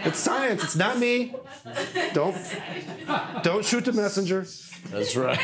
[0.07, 0.63] it's science.
[0.63, 1.35] It's not me.
[2.13, 2.35] Don't
[3.43, 4.45] don't shoot the messenger.
[4.91, 5.39] That's right.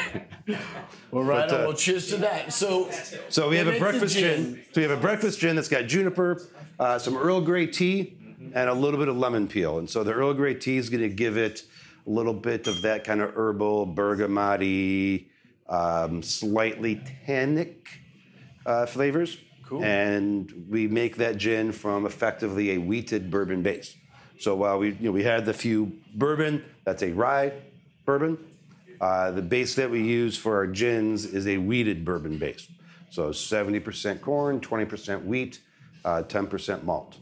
[1.12, 1.62] Well, right But, on.
[1.62, 2.54] uh, Well, cheers to that.
[2.54, 2.90] So,
[3.30, 4.56] So we have a breakfast gin.
[4.56, 4.64] gin.
[4.72, 6.42] So we have a breakfast gin that's got juniper,
[6.80, 8.18] uh, some Earl Grey tea,
[8.54, 9.80] and a little bit of lemon peel.
[9.80, 11.64] And so the Earl Grey tea is going to give it
[12.06, 15.26] a little bit of that kind of herbal, bergamot
[15.68, 17.88] um, slightly tannic
[18.66, 19.38] uh, flavors.
[19.66, 19.84] Cool.
[19.84, 23.96] And we make that gin from effectively a wheated bourbon base.
[24.40, 27.54] So while we, you know, we had the few bourbon, that's a rye
[28.06, 28.38] bourbon.
[29.00, 32.68] Uh, the base that we use for our gins is a wheated bourbon base.
[33.10, 35.60] So 70% corn, 20% wheat,
[36.06, 37.18] uh, 10% malt.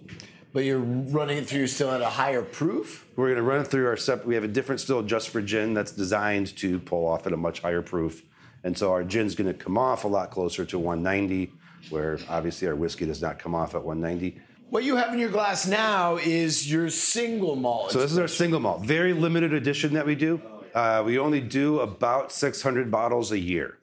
[0.53, 3.07] but you're running it through still at a higher proof.
[3.15, 4.27] We're going to run it through our separate.
[4.27, 7.37] We have a different still just for gin that's designed to pull off at a
[7.37, 8.23] much higher proof,
[8.63, 11.51] and so our gin's going to come off a lot closer to 190,
[11.89, 14.39] where obviously our whiskey does not come off at 190.
[14.71, 17.91] What you have in your glass now is your single malt.
[17.91, 20.41] So this is our single malt, very limited edition that we do.
[20.73, 23.77] Uh, we only do about 600 bottles a year.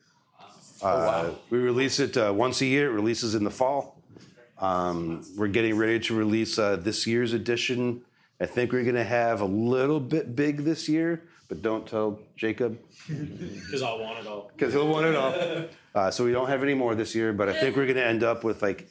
[0.81, 2.89] Uh, We release it uh, once a year.
[2.91, 4.01] It releases in the fall.
[4.59, 8.01] Um, we're getting ready to release uh, this year's edition.
[8.41, 12.19] I think we're going to have a little bit big this year, but don't tell
[12.35, 14.51] Jacob Because I'll want it all.
[14.57, 15.65] because he'll want it all.
[15.95, 18.07] Uh, so we don't have any more this year, but I think we're going to
[18.07, 18.89] end up with like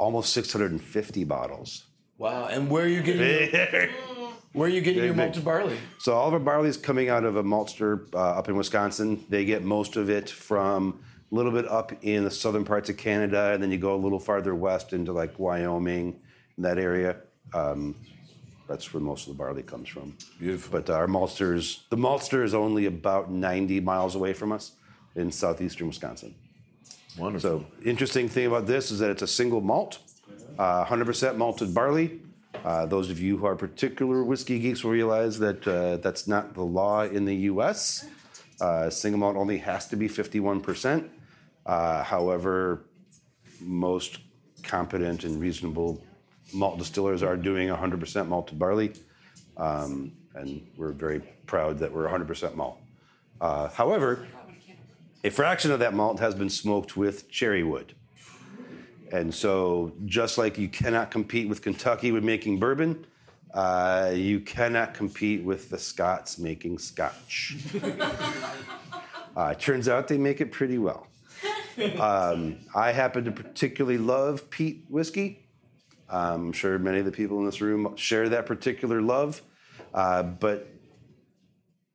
[0.00, 1.84] almost 650 bottles.
[2.18, 2.46] wow.
[2.46, 3.90] And where are you getting your,
[4.52, 5.76] where are you getting your malted barley?
[5.98, 9.24] So all of our barley is coming out of a maltster uh, up in Wisconsin.
[9.28, 12.96] They get most of it from a little bit up in the southern parts of
[12.96, 16.18] Canada, and then you go a little farther west into like Wyoming,
[16.58, 17.16] that area.
[17.54, 17.94] Um,
[18.66, 20.16] that's where most of the barley comes from.
[20.38, 20.80] Beautiful.
[20.80, 24.72] But our maltsters, the maltster is only about 90 miles away from us
[25.14, 26.34] in southeastern Wisconsin.
[27.20, 27.60] Wonderful.
[27.60, 29.98] So interesting thing about this is that it's a single malt,
[30.58, 32.22] uh, 100% malted barley.
[32.64, 36.54] Uh, those of you who are particular whiskey geeks will realize that uh, that's not
[36.54, 38.06] the law in the U.S.
[38.58, 41.10] Uh, single malt only has to be 51%.
[41.66, 42.86] Uh, however,
[43.60, 44.18] most
[44.62, 46.02] competent and reasonable
[46.54, 48.92] malt distillers are doing 100% malted barley,
[49.58, 52.78] um, and we're very proud that we're 100% malt.
[53.42, 54.26] Uh, however,
[55.22, 57.94] a fraction of that malt has been smoked with cherry wood.
[59.12, 63.06] And so, just like you cannot compete with Kentucky with making bourbon,
[63.52, 67.56] uh, you cannot compete with the Scots making scotch.
[69.36, 71.08] uh, turns out they make it pretty well.
[71.98, 75.46] Um, I happen to particularly love peat whiskey.
[76.08, 79.42] I'm sure many of the people in this room share that particular love,
[79.94, 80.68] uh, but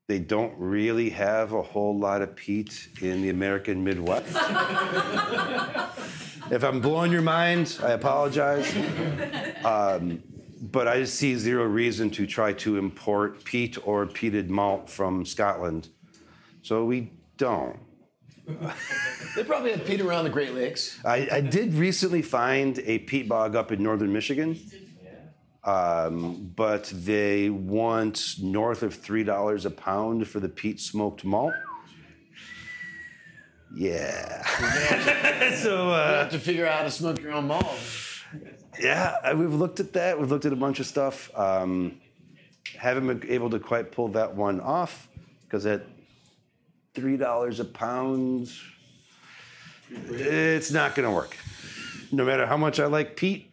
[0.07, 4.27] they don't really have a whole lot of peat in the American Midwest.
[6.51, 8.71] if I'm blowing your mind, I apologize.
[9.65, 10.21] Um,
[10.61, 15.89] but I see zero reason to try to import peat or peated malt from Scotland.
[16.61, 17.79] So we don't.
[19.35, 20.99] They probably have peat around the Great Lakes.
[21.03, 24.59] I, I did recently find a peat bog up in northern Michigan,
[25.65, 31.53] um, but they want north of three dollars a pound for the peat smoked malt.
[33.75, 34.45] Yeah.
[35.55, 37.65] so You uh, have to figure out how to smoke your own malt.
[38.79, 40.19] yeah, we've looked at that.
[40.19, 41.29] We've looked at a bunch of stuff.
[41.37, 41.99] Um,
[42.77, 45.07] haven't been able to quite pull that one off
[45.43, 45.83] because at
[46.93, 48.51] three dollars a pound,
[49.89, 51.35] it's not going to work.
[52.11, 53.51] No matter how much I like peat,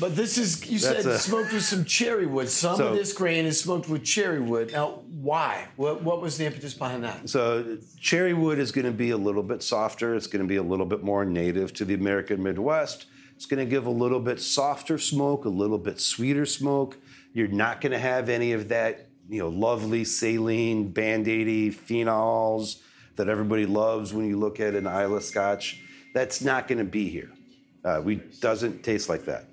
[0.00, 2.48] But this is you That's said a- smoked with some cherry wood.
[2.48, 4.70] Some So- of this grain is smoked with cherry wood.
[4.72, 5.66] Now, why?
[5.76, 7.28] What what was the impetus behind that?
[7.28, 10.14] So cherry wood is going to be a little bit softer.
[10.14, 13.06] It's going to be a little bit more native to the American Midwest.
[13.36, 16.96] It's going to give a little bit softer smoke, a little bit sweeter smoke.
[17.32, 22.78] You're not going to have any of that, you know, lovely saline, band-aidy phenols
[23.16, 25.80] that everybody loves when you look at an Islay Scotch.
[26.14, 27.30] That's not going to be here.
[27.84, 29.44] Uh, we doesn't taste like that.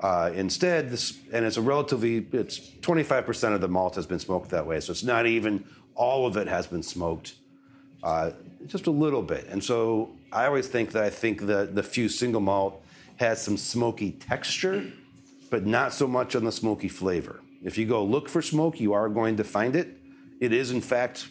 [0.00, 4.50] Uh, instead, this and it's a relatively it's 25% of the malt has been smoked
[4.50, 5.64] that way, so it's not even
[5.94, 7.34] all of it has been smoked,
[8.02, 8.32] uh,
[8.66, 9.46] just a little bit.
[9.48, 12.84] And so I always think that I think the the few single malt
[13.16, 14.92] has some smoky texture,
[15.50, 17.40] but not so much on the smoky flavor.
[17.62, 19.96] If you go look for smoke, you are going to find it.
[20.40, 21.28] It is in fact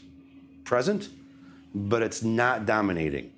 [0.63, 1.09] present,
[1.75, 3.31] but it's not dominating.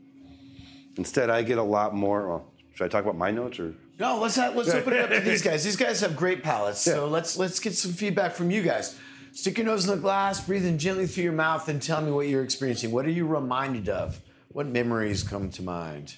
[0.98, 2.28] Instead, I get a lot more.
[2.28, 3.74] Well, should I talk about my notes or?
[3.98, 5.64] No, let's have, let's open it up to these guys.
[5.64, 8.98] These guys have great palates, so let's let's get some feedback from you guys.
[9.32, 12.12] Stick your nose in the glass, breathe in gently through your mouth, and tell me
[12.12, 12.92] what you're experiencing.
[12.92, 14.20] What are you reminded of?
[14.50, 16.16] What memories come to mind?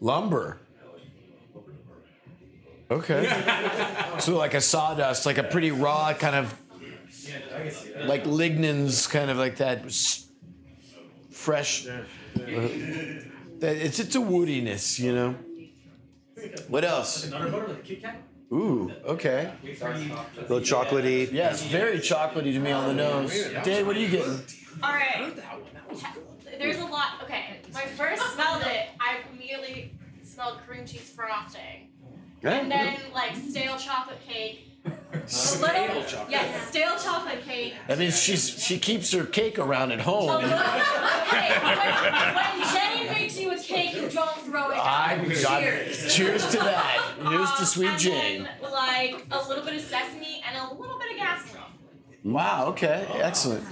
[0.00, 0.58] Lumber.
[2.90, 3.26] Okay.
[4.18, 6.58] so like a sawdust, like a pretty raw kind of,
[8.04, 9.90] like lignins, kind of like that
[11.30, 11.86] fresh.
[11.86, 12.02] uh,
[12.36, 15.34] that it's it's a woodiness, you know.
[16.68, 17.30] What else?
[17.30, 18.22] Nutter butter, like a Kit Kat?
[18.52, 19.52] Ooh, okay.
[19.62, 21.30] A little chocolatey.
[21.32, 23.32] Yeah, it's very chocolatey to me on the nose.
[23.64, 24.40] Dave, what are you getting?
[24.82, 25.32] All right.
[26.58, 27.22] There's a lot.
[27.22, 31.90] Okay, when I first smelled it, I immediately smelled cream cheese frosting,
[32.42, 34.67] and then like stale chocolate cake.
[35.10, 37.74] A little, yes, stale chocolate cake.
[37.86, 40.28] That means she's she keeps her cake around at home.
[40.28, 44.86] A little, okay, when, when Jane makes you a cake, you don't throw it out.
[44.86, 46.14] I got Cheers.
[46.14, 47.14] cheers to that.
[47.22, 48.42] Here's to Um, sweet and Jane.
[48.42, 51.62] Then, like a little bit of sesame and a little bit of gasoline.
[52.24, 52.66] Wow.
[52.68, 53.06] Okay.
[53.14, 53.64] Excellent.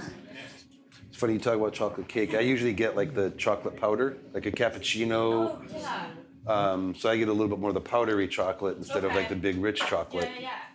[1.09, 2.33] It's funny you talk about chocolate cake.
[2.33, 5.11] I usually get like the chocolate powder, like a cappuccino.
[5.13, 6.07] Oh yeah.
[6.47, 9.29] Um, so I get a little bit more of the powdery chocolate instead of like
[9.29, 10.29] the big rich chocolate.
[10.35, 10.49] yeah, yeah.
[10.49, 10.66] Maybe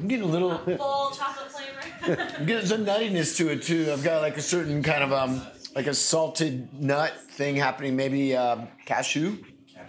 [0.00, 0.56] I'm getting a little.
[0.58, 2.26] Full chocolate flavor.
[2.38, 3.90] I'm getting some nuttiness to it too.
[3.92, 5.42] I've got like a certain kind of um
[5.76, 7.96] like a salted nut thing happening.
[7.96, 9.36] Maybe um, cashew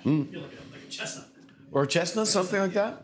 [0.03, 0.37] Feel like a,
[0.73, 1.27] like a chestnut.
[1.71, 3.03] or chestnut, something like that.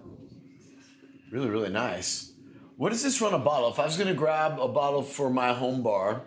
[1.32, 2.34] Really, really nice.
[2.76, 3.70] What does this run a bottle?
[3.72, 6.22] If I was going to grab a bottle for my home bar,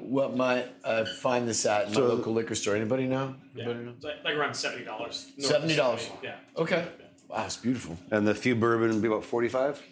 [0.00, 2.76] what might I find this at in my So- local liquor store?
[2.76, 3.34] Anybody know?
[3.54, 3.64] Yeah.
[3.64, 3.94] Anybody know?
[4.02, 5.32] Like, like around seventy dollars.
[5.38, 6.10] $70.
[6.22, 6.36] Yeah.
[6.56, 6.86] Okay.
[7.32, 7.96] Wow, it's beautiful.
[8.10, 9.82] And the few bourbon would be about 45?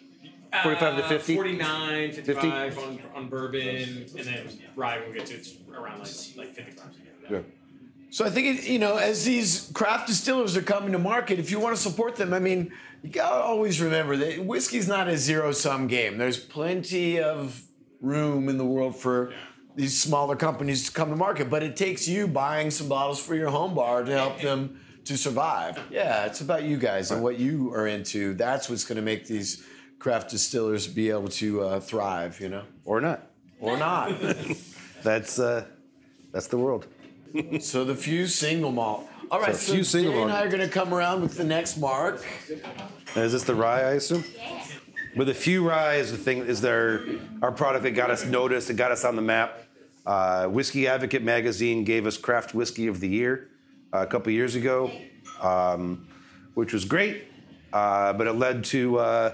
[0.63, 1.35] 45 to uh, 50?
[1.35, 6.53] 49, 55 on, on bourbon, and then rye we'll get to it's around like like
[6.53, 6.85] 55.
[7.31, 7.39] Yeah.
[8.11, 11.49] So I think it, you know, as these craft distillers are coming to market, if
[11.49, 12.71] you want to support them, I mean,
[13.01, 16.17] you gotta always remember that whiskey's not a zero-sum game.
[16.17, 17.63] There's plenty of
[18.01, 19.33] room in the world for
[19.75, 23.33] these smaller companies to come to market, but it takes you buying some bottles for
[23.33, 25.79] your home bar to help them to survive.
[25.91, 28.33] Yeah, it's about you guys and what you are into.
[28.33, 29.65] That's what's going to make these
[29.99, 33.27] craft distillers be able to uh, thrive, you know, Or not.
[33.59, 34.11] or not.
[35.03, 35.65] That's uh,
[36.31, 36.85] that's the world.
[37.59, 39.07] So the Few's single malt.
[39.31, 41.43] All right, So so, single Dan and I are going to come around with the
[41.43, 42.23] next mark.
[43.15, 44.23] Is this the rye, I assume?
[44.37, 44.63] Yeah.
[45.15, 47.01] With a few rye is the thing is there
[47.41, 49.63] our product that got us noticed, it got us on the map.
[50.05, 53.47] Uh, whiskey Advocate magazine gave us Craft Whiskey of the Year
[53.93, 54.91] a couple years ago,
[55.41, 56.07] um,
[56.53, 57.25] which was great,
[57.73, 59.33] uh, but it led to uh,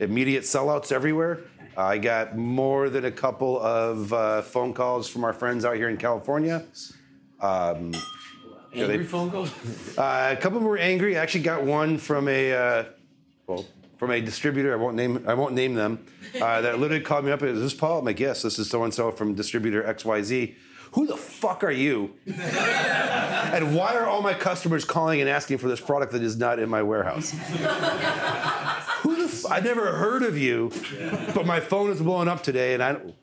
[0.00, 1.40] immediate sellouts everywhere.
[1.76, 5.88] I got more than a couple of uh, phone calls from our friends out here
[5.88, 6.64] in California.
[7.40, 7.92] Um,
[8.72, 9.50] Yeah, they- Angry phone calls.
[9.98, 11.16] uh, a couple were angry.
[11.16, 12.84] I actually got one from a uh,
[13.46, 13.64] well
[13.98, 14.72] from a distributor.
[14.72, 16.04] I won't name I won't name them.
[16.34, 17.42] Uh, that literally called me up.
[17.44, 18.00] Is this Paul?
[18.00, 18.42] I'm like, yes.
[18.42, 20.56] This is so and so from distributor X Y Z.
[20.94, 22.14] Who the fuck are you?
[22.26, 26.60] and why are all my customers calling and asking for this product that is not
[26.60, 27.30] in my warehouse?
[29.02, 29.24] Who the?
[29.24, 30.70] F- I never heard of you,
[31.34, 32.92] but my phone is blowing up today, and I.
[32.92, 33.14] Don't.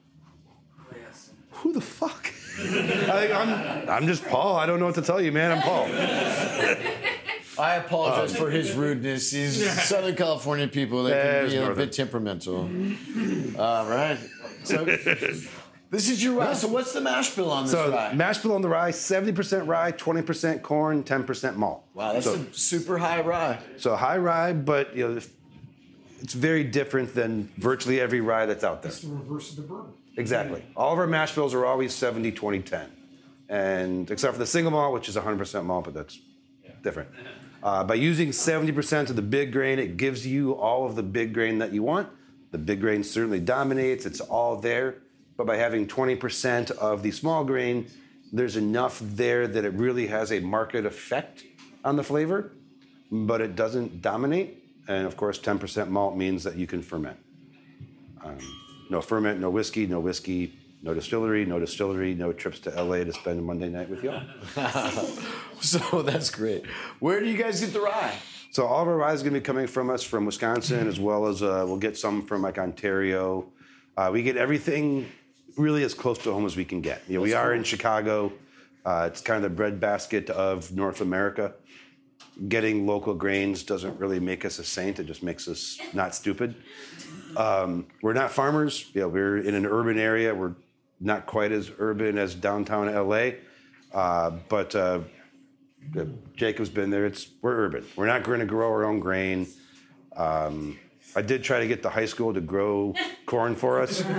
[1.52, 2.28] Who the fuck?
[2.60, 3.90] I think I'm.
[3.90, 4.58] I'm just Paul.
[4.58, 5.52] I don't know what to tell you, man.
[5.52, 5.86] I'm Paul.
[7.58, 9.32] I apologize for his rudeness.
[9.32, 12.70] These Southern California people, they Yeah, can be a bit temperamental.
[13.58, 14.18] All right.
[14.64, 14.86] So
[15.92, 16.54] this is your rye.
[16.54, 18.14] So what's the mash bill on this So rye?
[18.14, 21.84] mash bill on the rye, 70% rye, 20% corn, 10% malt.
[21.94, 23.60] wow, that's so, a super high rye.
[23.78, 25.20] so high rye, but you know,
[26.22, 28.92] it's very different than virtually every rye that's out there.
[28.92, 29.92] It's the reverse of the bourbon.
[30.18, 30.64] Exactly.
[30.76, 32.90] All of our mash bills are always 70, 20, 10.
[33.50, 36.20] and except for the single malt, which is 100% malt, but that's
[36.84, 37.10] different.
[37.64, 41.34] Uh, by using 70% of the big grain, it gives you all of the big
[41.34, 42.10] grain that you want.
[42.52, 44.96] The big grain certainly dominates, it's all there.
[45.42, 47.88] But by having 20% of the small grain,
[48.32, 51.46] there's enough there that it really has a market effect
[51.84, 52.52] on the flavor,
[53.12, 54.64] but it doesn't dominate.
[54.88, 57.18] And of course, 10% malt means that you can ferment.
[58.24, 58.38] Um,
[58.92, 63.12] no ferment, no whiskey, no whiskey, no distillery, no distillery, no trips to LA to
[63.12, 64.22] spend a Monday night with y'all.
[65.60, 66.68] So that's great.
[67.00, 68.16] Where do you guys get the rye?
[68.52, 71.00] So all of our rye is going to be coming from us from Wisconsin, as
[71.00, 73.52] well as uh, we'll get some from like Ontario.
[73.98, 75.08] Uh, we get everything
[75.58, 77.02] really as close to home as we can get.
[77.08, 78.32] You know, we are in Chicago.
[78.86, 81.54] Uh, it's kind of the breadbasket of North America.
[82.48, 85.00] Getting local grains doesn't really make us a saint.
[85.00, 86.56] It just makes us not stupid.
[87.36, 88.90] Um, we're not farmers.
[88.94, 90.34] You know, we're in an urban area.
[90.34, 90.56] We're
[91.00, 93.32] not quite as urban as downtown LA,
[93.94, 95.00] uh, but uh,
[96.36, 97.06] Jacob's been there.
[97.06, 97.86] It's we're urban.
[97.96, 99.48] We're not going to grow our own grain.
[100.16, 100.80] Um,
[101.16, 102.96] I did try to get the high school to grow
[103.26, 104.04] corn for us.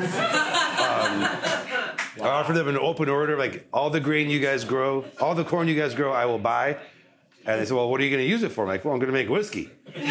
[0.92, 5.34] Um, I offered them an open order, like all the grain you guys grow, all
[5.34, 6.76] the corn you guys grow, I will buy.
[7.46, 8.92] And they said, "Well, what are you going to use it for?" I'm like, "Well,
[8.92, 10.06] I'm going to make whiskey." I'm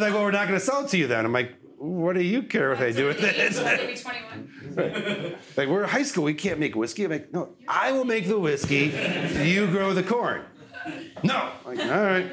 [0.00, 2.22] like, "Well, we're not going to sell it to you then." I'm like, "What do
[2.22, 5.36] you care what I do with it?" Maybe 21.
[5.56, 7.04] Like we're in high school, we can't make whiskey.
[7.04, 8.92] I'm like, no, I will make the whiskey.
[9.42, 10.42] You grow the corn.
[11.22, 11.50] No.
[11.66, 12.30] I'm like, all right.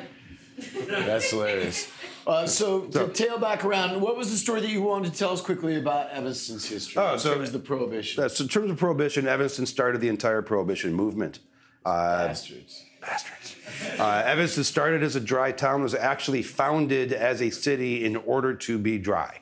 [0.87, 1.89] That's hilarious.
[2.25, 5.17] Uh, so, to So- tail back around, what was the story that you wanted to
[5.19, 7.01] tell us quickly about Evanston's history?
[7.03, 8.21] Oh, in so- terms of the prohibition.
[8.21, 9.27] That's in terms of prohibition.
[9.27, 11.39] Evanston started the entire prohibition movement.
[11.85, 12.85] Uh, Bastards.
[13.01, 13.55] bastards.
[13.99, 15.83] Uh, Evanston started as a dry town.
[15.83, 19.39] Was actually founded as a city in order to be dry.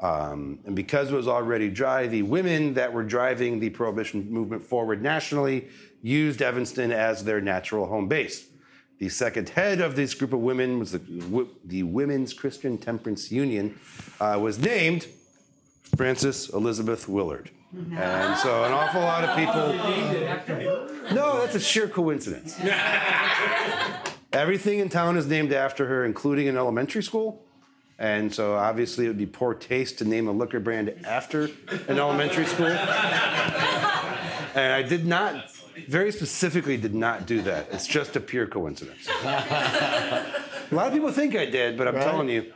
[0.00, 4.62] Um, and because it was already dry, the women that were driving the prohibition movement
[4.62, 5.68] forward nationally
[6.02, 8.46] used Evanston as their natural home base.
[8.98, 13.78] The second head of this group of women was the, the Women's Christian Temperance Union,
[14.20, 15.06] uh, was named
[15.96, 17.50] Frances Elizabeth Willard.
[17.72, 21.14] And so an awful lot of people.
[21.14, 22.58] No, that's a sheer coincidence.
[24.32, 27.44] Everything in town is named after her, including an elementary school.
[27.98, 31.50] And so obviously it would be poor taste to name a liquor brand after
[31.88, 32.76] an elementary school.
[34.54, 35.52] And I did not,
[35.88, 37.68] very specifically, did not do that.
[37.72, 39.06] It's just a pure coincidence.
[39.24, 40.24] a
[40.72, 42.04] lot of people think I did, but I'm Right.
[42.04, 42.52] telling you,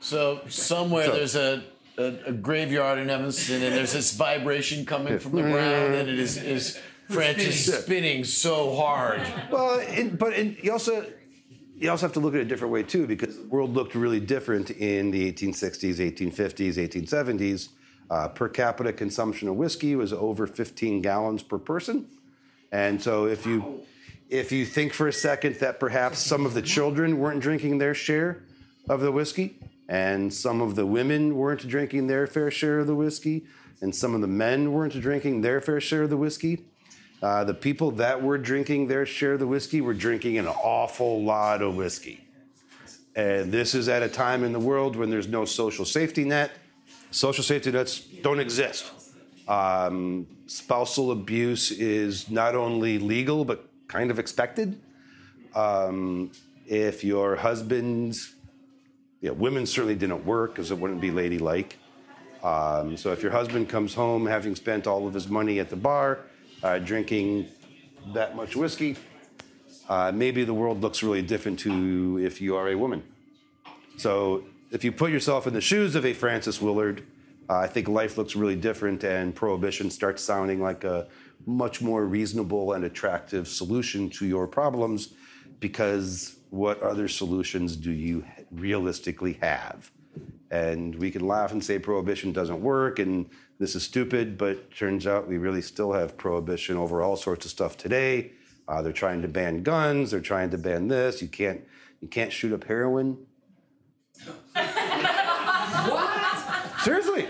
[0.00, 1.64] So, somewhere So- there's a,
[1.98, 6.18] a, a graveyard in Evanston, and there's this vibration coming from the ground, and it
[6.18, 6.78] is, is
[7.08, 9.20] Frances spinning so hard.
[9.50, 11.06] Well, it, but it, you also
[11.78, 13.94] you also have to look at it a different way too, because the world looked
[13.94, 17.68] really different in the 1860s, 1850s, 1870s.
[18.08, 22.06] Uh, per capita consumption of whiskey was over 15 gallons per person,
[22.70, 23.80] and so if you
[24.28, 27.94] if you think for a second that perhaps some of the children weren't drinking their
[27.94, 28.42] share
[28.88, 32.94] of the whiskey, and some of the women weren't drinking their fair share of the
[32.94, 33.44] whiskey,
[33.80, 36.64] and some of the men weren't drinking their fair share of the whiskey,
[37.22, 41.22] uh, the people that were drinking their share of the whiskey were drinking an awful
[41.22, 42.22] lot of whiskey.
[43.14, 46.50] And this is at a time in the world when there's no social safety net.
[47.16, 48.92] Social safety nets don't exist.
[49.48, 54.78] Um, spousal abuse is not only legal, but kind of expected.
[55.54, 56.30] Um,
[56.66, 58.34] if your husband's,
[59.22, 61.78] yeah, women certainly didn't work because it wouldn't be ladylike.
[62.44, 65.76] Um, so if your husband comes home having spent all of his money at the
[65.76, 66.18] bar,
[66.62, 67.48] uh, drinking
[68.12, 68.94] that much whiskey,
[69.88, 73.02] uh, maybe the world looks really different to if you are a woman.
[73.96, 77.06] So if you put yourself in the shoes of a Frances Willard,
[77.48, 81.08] uh, I think life looks really different, and prohibition starts sounding like a
[81.46, 85.14] much more reasonable and attractive solution to your problems.
[85.60, 89.90] Because what other solutions do you realistically have?
[90.50, 95.06] And we can laugh and say prohibition doesn't work and this is stupid, but turns
[95.06, 98.32] out we really still have prohibition over all sorts of stuff today.
[98.68, 100.10] Uh, they're trying to ban guns.
[100.10, 101.22] They're trying to ban this.
[101.22, 101.62] You can't
[102.00, 103.26] you can't shoot up heroin.
[105.88, 106.80] What?
[106.82, 107.26] Seriously.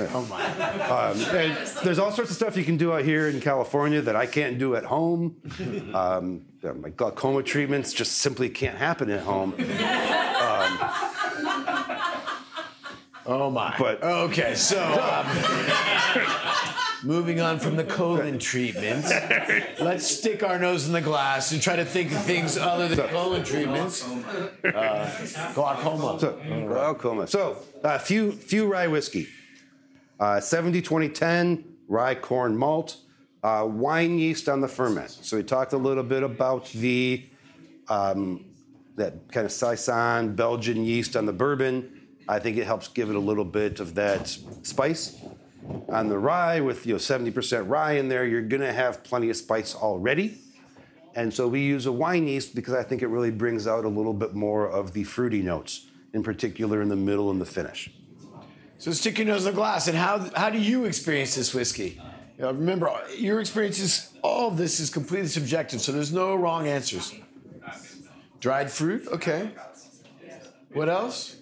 [0.00, 0.44] Oh my.
[0.44, 4.14] Um, and there's all sorts of stuff you can do out here in California that
[4.14, 5.36] I can't do at home.
[5.92, 9.54] Um, my glaucoma treatments just simply can't happen at home.
[13.26, 13.74] Oh my.
[13.78, 15.26] But- okay, so um,
[17.02, 19.04] moving on from the colon treatment,
[19.80, 23.08] let's stick our nose in the glass and try to think of things other than
[23.08, 24.06] colon treatments.
[24.64, 26.18] Uh, glaucoma.
[26.20, 27.26] So, glaucoma.
[27.26, 29.28] So, uh, few few rye whiskey.
[30.20, 32.96] Uh, 70, 20, 10, rye, corn, malt,
[33.44, 35.10] uh, wine yeast on the ferment.
[35.10, 37.24] So we talked a little bit about the
[37.88, 38.44] um,
[38.96, 42.00] that kind of Saison Belgian yeast on the bourbon.
[42.28, 44.28] I think it helps give it a little bit of that
[44.62, 45.16] spice.
[45.88, 49.36] On the rye, with you know 70% rye in there, you're gonna have plenty of
[49.36, 50.38] spice already.
[51.14, 53.88] And so we use a wine yeast because I think it really brings out a
[53.88, 57.90] little bit more of the fruity notes, in particular in the middle and the finish.
[58.78, 59.88] So stick your nose in the glass.
[59.88, 62.00] And how how do you experience this whiskey?
[62.36, 66.36] You know, remember, your experience is all of this is completely subjective, so there's no
[66.36, 67.12] wrong answers.
[68.38, 69.50] Dried fruit, okay.
[70.72, 71.36] What else?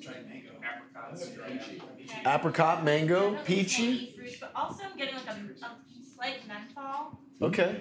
[2.25, 4.16] Apricot, mango, peachy.
[4.57, 7.19] Fruits, but also I'm getting like a, a slight menthol.
[7.43, 7.81] Okay.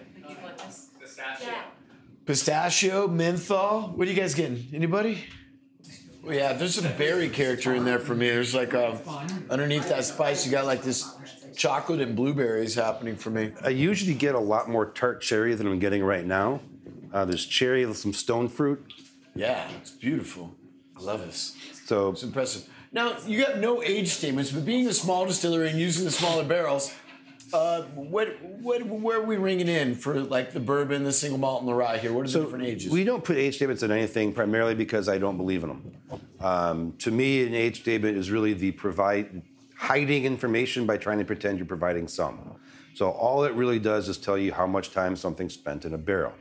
[1.00, 1.48] Pistachio.
[1.48, 1.62] Yeah.
[2.26, 3.90] Pistachio, menthol.
[3.96, 4.68] What are you guys getting?
[4.74, 5.24] Anybody?
[6.28, 8.30] Oh, yeah, there's a berry character in there for me.
[8.30, 9.00] There's like a,
[9.50, 11.08] underneath that spice, you got like this
[11.56, 13.52] chocolate and blueberries happening for me.
[13.64, 16.62] I usually get a lot more tart cherry than I'm getting right now.
[17.14, 18.92] Uh, there's cherry with some stone fruit.
[19.36, 20.56] Yeah, it's beautiful.
[20.98, 21.56] I love this.
[21.86, 22.68] So It's impressive.
[22.96, 26.46] Now, you have no age statements, but being a small distillery and using the smaller
[26.46, 26.94] barrels,
[27.52, 31.60] uh, what, what, where are we ringing in for like the bourbon, the single malt,
[31.60, 32.14] and the rye here?
[32.14, 32.90] What are the different ages?
[32.90, 35.96] We don't put age statements in anything primarily because I don't believe in them.
[36.40, 39.42] Um, to me, an age statement is really the provide
[39.76, 42.56] hiding information by trying to pretend you're providing some.
[42.94, 45.98] So all it really does is tell you how much time something's spent in a
[45.98, 46.32] barrel.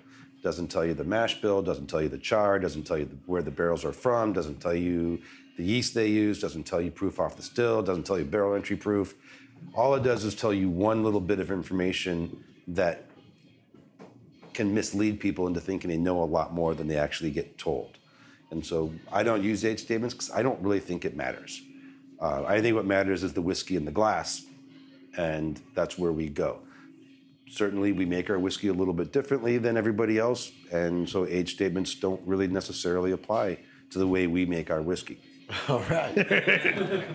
[0.44, 3.16] Doesn't tell you the mash bill, doesn't tell you the char, doesn't tell you the,
[3.26, 5.20] where the barrels are from, doesn't tell you
[5.56, 8.54] the yeast they use, doesn't tell you proof off the still, doesn't tell you barrel
[8.54, 9.14] entry proof.
[9.74, 13.06] All it does is tell you one little bit of information that
[14.52, 17.98] can mislead people into thinking they know a lot more than they actually get told.
[18.50, 21.60] And so I don't use age statements because I don't really think it matters.
[22.20, 24.46] Uh, I think what matters is the whiskey in the glass,
[25.16, 26.60] and that's where we go.
[27.48, 31.52] Certainly, we make our whiskey a little bit differently than everybody else, and so age
[31.52, 33.58] statements don't really necessarily apply
[33.90, 35.18] to the way we make our whiskey.
[35.68, 36.14] All right.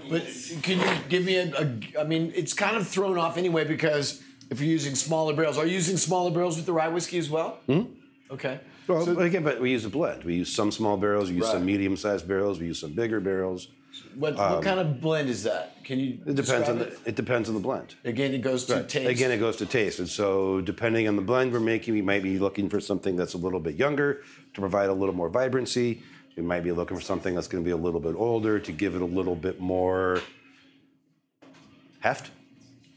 [0.09, 0.23] but
[0.61, 2.01] can you give me a, a?
[2.01, 5.65] I mean, it's kind of thrown off anyway because if you're using smaller barrels, are
[5.65, 7.59] you using smaller barrels with the rye whiskey as well?
[7.65, 7.81] Hmm?
[8.31, 8.59] Okay.
[8.87, 10.23] Well, So- again, but we use a blend.
[10.23, 11.53] We use some small barrels, we use Right.
[11.53, 13.67] some medium-sized barrels, we use some bigger barrels.
[14.15, 15.83] What, what kind of blend is that?
[15.83, 16.19] Can you?
[16.25, 16.95] It depends on the.
[17.05, 17.95] It depends on the blend.
[18.05, 18.89] Again, it goes to Right.
[18.89, 19.09] taste.
[19.09, 19.97] Again, it goes to taste.
[19.99, 23.33] And so, depending on the blend we're making, we might be looking for something that's
[23.33, 24.21] a little bit younger
[24.53, 26.03] to provide a little more vibrancy.
[26.35, 28.71] We might be looking for something that's going to be a little bit older to
[28.71, 30.21] give it a little bit more
[31.99, 32.31] heft.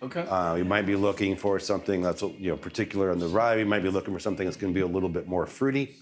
[0.03, 0.23] Okay.
[0.23, 3.57] Uh, we might be looking for something that's you know particular on the rye.
[3.57, 5.97] We might be looking for something that's going to be a little bit more fruity.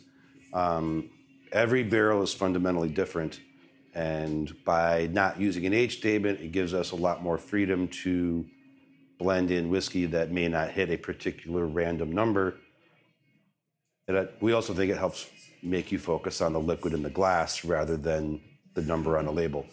[0.53, 1.11] Um,
[1.53, 3.41] every barrel is fundamentally different,
[3.95, 8.47] and by not using an age statement, it gives us a lot more freedom to
[9.19, 12.57] blend in whiskey that may not hit a particular random number.
[14.09, 15.29] And we also think it helps
[15.63, 18.41] make you focus on the liquid in the glass rather than
[18.75, 19.67] the number on the label.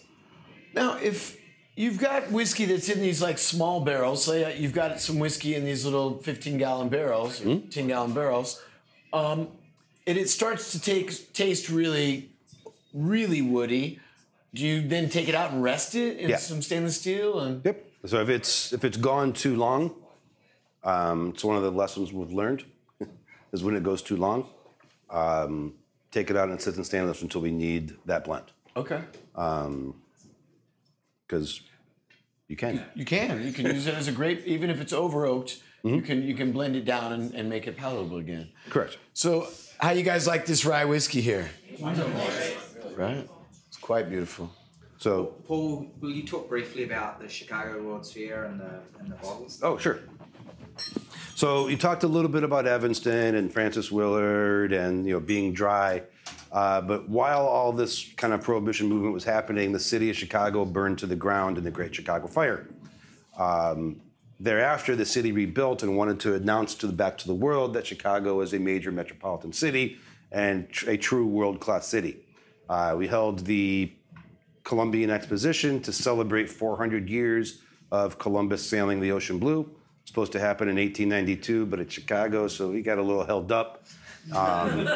[0.74, 1.38] Now, if
[1.76, 5.56] you've got whiskey that's in these like small barrels, say uh, you've got some whiskey
[5.56, 8.62] in these little 15 gallon barrels, or 10 gallon barrels,
[9.14, 9.48] um,
[10.06, 12.30] and it starts to take taste really,
[12.94, 14.00] really woody.
[14.54, 16.38] Do you then take it out and rest it in Yeah.
[16.38, 17.40] some stainless steel?
[17.40, 17.84] And Yep.
[18.06, 19.92] So if it's if it's gone too long,
[20.84, 22.64] um, it's one of the lessons we've learned
[23.52, 24.48] is when it goes too long,
[25.10, 25.74] um,
[26.12, 28.45] take it out and sit in stainless until we need that blend
[28.78, 29.01] okay,
[29.36, 29.95] um,
[31.26, 31.62] because
[32.47, 32.84] you can.
[32.95, 35.62] you can you can use it as a grape, even if it's over oaked.
[35.84, 36.05] You mm-hmm.
[36.05, 38.49] can you can blend it down and, and make it palatable again.
[38.70, 38.97] Correct.
[39.14, 39.47] So,
[39.80, 41.49] how you guys like this rye whiskey here?
[42.95, 43.28] Right,
[43.68, 44.49] it's quite beautiful.
[44.99, 49.16] So Paul, will you talk briefly about the Chicago World's Fair and the and the
[49.16, 49.60] bottles?
[49.62, 49.99] oh sure.
[51.38, 55.54] So you talked a little bit about Evanston and Frances Willard and you know being
[55.54, 56.02] dry.
[56.52, 60.66] Uh, but while all this kind of prohibition movement was happening, the city of Chicago
[60.66, 62.68] burned to the ground in the Great Chicago Fire.
[63.38, 64.02] Um,
[64.40, 67.86] thereafter, the city rebuilt and wanted to announce to the back to the world that
[67.86, 70.00] Chicago is a major metropolitan city
[70.32, 72.18] and tr- a true world-class city.
[72.68, 73.94] Uh, we held the
[74.64, 77.62] Columbian Exposition to celebrate 400 years
[77.92, 79.77] of Columbus sailing the ocean blue.
[80.08, 83.51] It's supposed to happen in 1892, but it's Chicago, so we got a little held
[83.51, 83.84] up.
[84.34, 84.88] Um,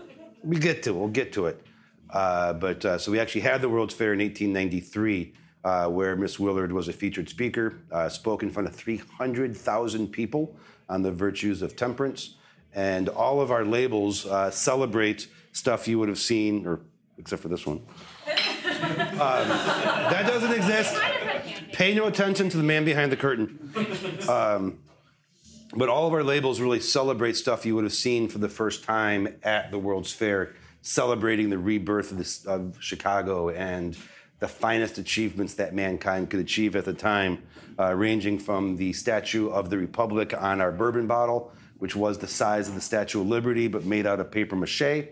[0.42, 0.98] we get to it.
[0.98, 1.62] We'll get to it.
[2.08, 6.40] Uh, but uh, so we actually had the World's Fair in 1893, uh, where Miss
[6.40, 10.56] Willard was a featured speaker, uh, spoke in front of 300,000 people
[10.88, 12.36] on the virtues of temperance,
[12.74, 16.80] and all of our labels uh, celebrate stuff you would have seen, or
[17.18, 17.82] except for this one.
[18.80, 20.96] Um, that doesn't exist.
[21.80, 21.94] Kind of candy.
[21.94, 23.72] Pay no attention to the man behind the curtain.
[24.28, 24.78] Um,
[25.72, 28.82] but all of our labels really celebrate stuff you would have seen for the first
[28.82, 30.52] time at the World's Fair,
[30.82, 33.96] celebrating the rebirth of, this, of Chicago and
[34.40, 37.42] the finest achievements that mankind could achieve at the time,
[37.78, 42.28] uh, ranging from the Statue of the Republic on our bourbon bottle, which was the
[42.28, 45.08] size of the Statue of Liberty but made out of paper mache.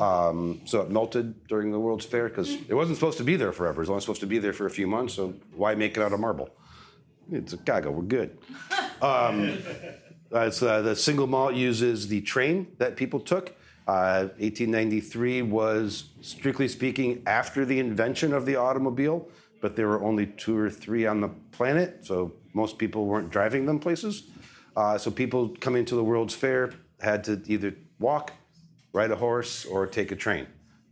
[0.00, 3.52] Um, so it melted during the World's Fair because it wasn't supposed to be there
[3.52, 3.80] forever.
[3.80, 5.14] It was only supposed to be there for a few months.
[5.14, 6.50] So why make it out of marble?
[7.30, 7.90] It's a Chicago.
[7.90, 8.38] We're good.
[9.00, 9.56] Um,
[10.34, 13.54] uh, it's, uh, the single malt uses the train that people took.
[13.86, 19.28] Uh, 1893 was, strictly speaking, after the invention of the automobile,
[19.60, 23.66] but there were only two or three on the planet, so most people weren't driving
[23.66, 24.24] them places.
[24.76, 28.32] Uh, so people coming to the World's Fair had to either walk,
[28.92, 30.46] ride a horse, or take a train.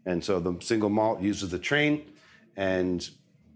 [0.05, 2.11] And so the single malt uses the train,
[2.57, 3.09] and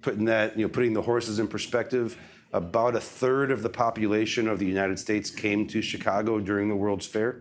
[0.02, 2.16] putting that, you know, putting the horses in perspective,
[2.52, 6.74] about a third of the population of the United States came to Chicago during the
[6.74, 7.40] World's Fair.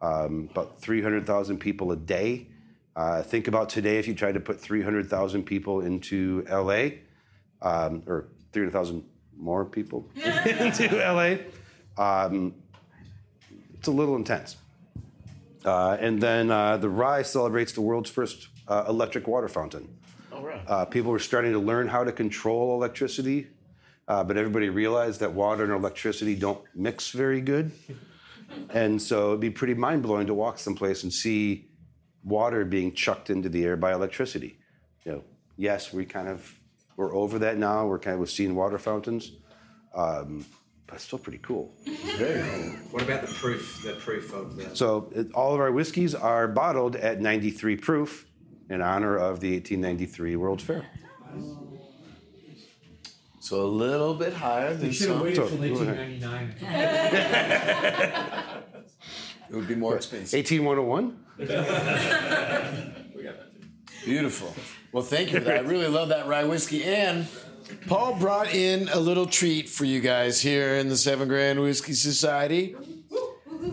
[0.00, 2.46] Um, about 300,000 people a day.
[2.94, 6.90] Uh, think about today if you tried to put 300,000 people into LA,
[7.62, 9.04] um, or 300,000
[9.36, 11.36] more people into LA.
[12.02, 12.54] Um,
[13.74, 14.56] it's a little intense.
[15.68, 19.98] Uh, and then uh, the Rye celebrates the world's first uh, electric water fountain.
[20.32, 20.62] All right.
[20.66, 23.48] Uh, people were starting to learn how to control electricity,
[24.08, 27.70] uh, but everybody realized that water and electricity don't mix very good.
[28.70, 31.68] And so it'd be pretty mind blowing to walk someplace and see
[32.24, 34.58] water being chucked into the air by electricity.
[35.04, 35.24] You know,
[35.58, 36.58] yes, we kind of
[36.96, 37.86] we're over that now.
[37.86, 39.32] We're kind of we've seen water fountains,
[39.94, 40.46] um,
[40.88, 41.72] but it's still pretty cool.
[42.16, 42.70] Very cool.
[42.90, 43.82] What about the proof?
[43.84, 44.74] The proof of the.
[44.74, 48.26] So it, all of our whiskeys are bottled at 93 proof
[48.70, 50.86] in honor of the 1893 World's Fair.
[53.40, 56.54] So a little bit higher than They should have waited So- till 1899.
[59.50, 60.34] It would be more expensive.
[60.38, 61.24] 18101.
[64.04, 64.54] Beautiful.
[64.92, 65.56] Well, thank you for that.
[65.58, 66.82] I really love that rye whiskey.
[66.84, 67.26] And
[67.86, 71.92] Paul brought in a little treat for you guys here in the Seven Grand Whiskey
[71.94, 72.74] Society.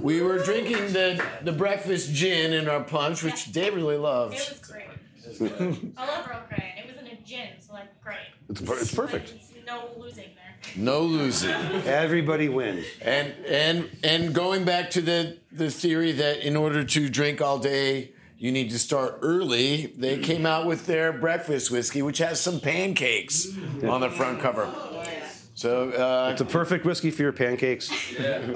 [0.01, 4.33] We were drinking the, the breakfast gin in our punch, which Dave really loved.
[4.35, 4.49] It loves.
[4.59, 5.93] was great.
[5.97, 6.73] I love Earl Grey.
[6.77, 8.17] and It was in a gin, so like great.
[8.49, 9.31] It's, per- it's perfect.
[9.31, 10.55] Like, it's no losing there.
[10.75, 11.51] No losing.
[11.85, 12.85] Everybody wins.
[13.01, 17.59] And and and going back to the the theory that in order to drink all
[17.59, 19.87] day, you need to start early.
[19.97, 23.47] They came out with their breakfast whiskey, which has some pancakes
[23.83, 24.69] on the front cover.
[25.53, 27.89] So uh, It's a perfect whiskey for your pancakes.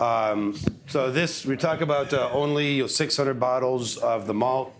[0.01, 0.55] Um,
[0.87, 4.73] so this we talk about uh, only you know, 600 bottles of the malt.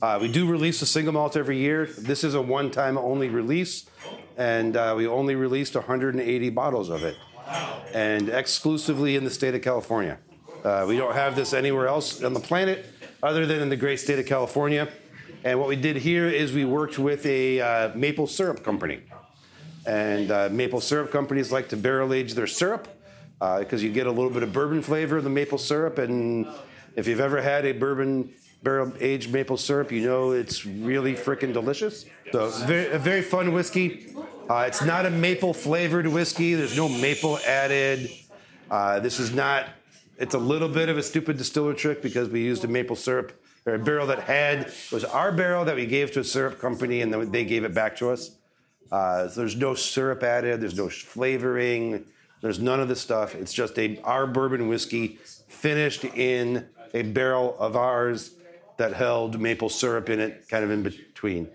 [0.00, 1.86] Uh, we do release a single malt every year.
[1.86, 3.86] This is a one-time only release,
[4.36, 7.16] and uh, we only released 180 bottles of it,
[7.94, 10.18] and exclusively in the state of California.
[10.62, 12.86] Uh, we don't have this anywhere else on the planet
[13.24, 14.86] other than in the great state of California.
[15.44, 19.00] And what we did here is we worked with a uh, maple syrup company.
[19.86, 22.86] And uh, maple syrup companies like to barrel age their syrup
[23.58, 25.98] because you get a little bit of bourbon flavor in the maple syrup.
[25.98, 26.46] And
[26.96, 31.52] if you've ever had a bourbon barrel aged maple syrup, you know it's really freaking
[31.52, 32.04] delicious.
[32.32, 34.14] So, very, a very fun whiskey.
[34.48, 38.10] Uh, it's not a maple flavored whiskey, there's no maple added.
[38.70, 39.66] Uh, this is not,
[40.18, 43.32] it's a little bit of a stupid distiller trick because we used a maple syrup
[43.66, 47.00] or a barrel that had, was our barrel that we gave to a syrup company
[47.00, 48.32] and then they gave it back to us.
[48.92, 50.60] Uh, so there's no syrup added.
[50.60, 52.04] There's no flavoring.
[52.42, 53.34] There's none of this stuff.
[53.34, 58.34] It's just a our bourbon whiskey finished in a barrel of ours
[58.76, 61.48] that held maple syrup in it, kind of in between.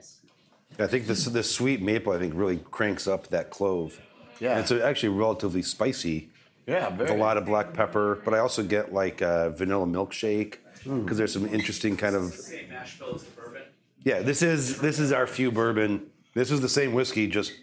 [0.79, 4.01] I think this this sweet maple I think really cranks up that clove.
[4.39, 4.51] Yeah.
[4.51, 6.29] and it's actually relatively spicy
[6.69, 10.57] yeah, with a lot of black pepper, but I also get like a vanilla milkshake
[10.83, 13.63] because there's some interesting kind of Same mash bill as the bourbon.
[14.03, 14.21] yeah.
[14.21, 16.07] This is this is our few bourbon.
[16.33, 17.53] This is the same whiskey, just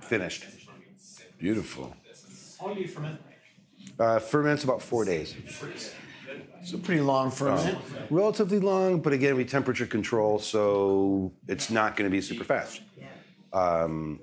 [0.00, 0.44] finished.
[1.38, 1.96] Beautiful.
[2.60, 3.20] How long do you ferment?
[3.98, 5.34] Uh, ferments about four days.
[6.60, 7.76] It's a pretty long ferment.
[8.10, 12.80] Relatively long, but again, we temperature control, so it's not going to be super fast.
[13.52, 14.20] Um,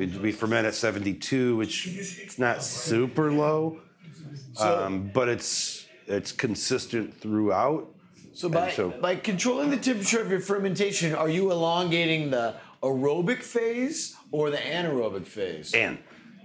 [0.00, 3.80] we, we ferment at 72, which it's not super low,
[4.58, 7.86] um, but it's it's consistent throughout.
[8.32, 13.42] So by, so- by controlling the temperature of your fermentation, are you elongating the aerobic
[13.42, 15.74] phase or the anaerobic phase?
[15.74, 15.98] And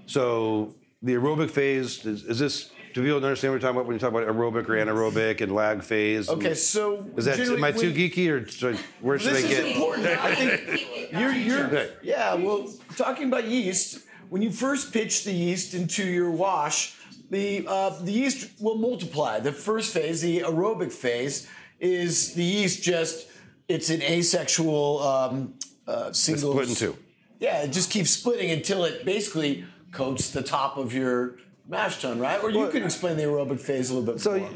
[0.06, 2.72] so the aerobic phase is, is this?
[2.96, 5.54] Do people understand what we're talking about when you talk about aerobic or anaerobic and
[5.54, 6.30] lag phase?
[6.30, 9.48] Okay, so Is that am I too when- geeky or should- where should This I
[9.50, 9.66] is get?
[9.76, 10.08] important.
[10.08, 12.36] I think you're, you're yeah.
[12.36, 16.96] Well, talking about yeast, when you first pitch the yeast into your wash,
[17.30, 19.42] the uh, the yeast will multiply.
[19.42, 21.50] The first phase, the aerobic phase,
[21.82, 23.28] is the yeast just
[23.68, 25.54] it's an asexual um,
[25.86, 26.54] uh, single.
[26.54, 26.98] split in two.
[27.42, 31.36] Yeah, it just keeps splitting until it basically coats the top of your
[31.68, 32.42] mash tun, right?
[32.44, 34.50] Or you Well- can explain the aerobic phase a little bit So more.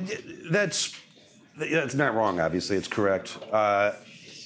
[0.51, 0.93] that's
[1.57, 2.39] that's not wrong.
[2.39, 3.37] Obviously, it's correct.
[3.51, 3.91] Uh,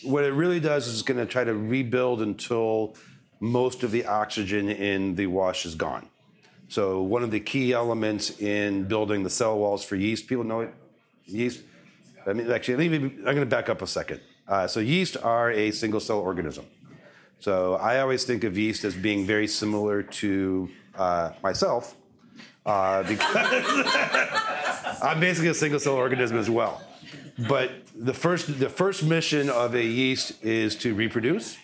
[0.04, 2.96] what it really does is it's going to try to rebuild until
[3.40, 6.08] most of the oxygen in the wash is gone.
[6.70, 10.62] So one of the key elements in building the cell walls for yeast, people know
[10.62, 10.74] it.
[11.26, 11.62] Yeast.
[12.26, 14.22] I mean, actually, me, I'm going to back up a second.
[14.48, 16.66] Uh, so yeast are a single cell organism.
[17.40, 21.96] So I always think of yeast as being very similar to uh, myself
[22.66, 23.36] uh, because
[25.02, 26.82] I'm basically a single cell organism as well.
[27.48, 31.58] But the first the first mission of a yeast is to reproduce.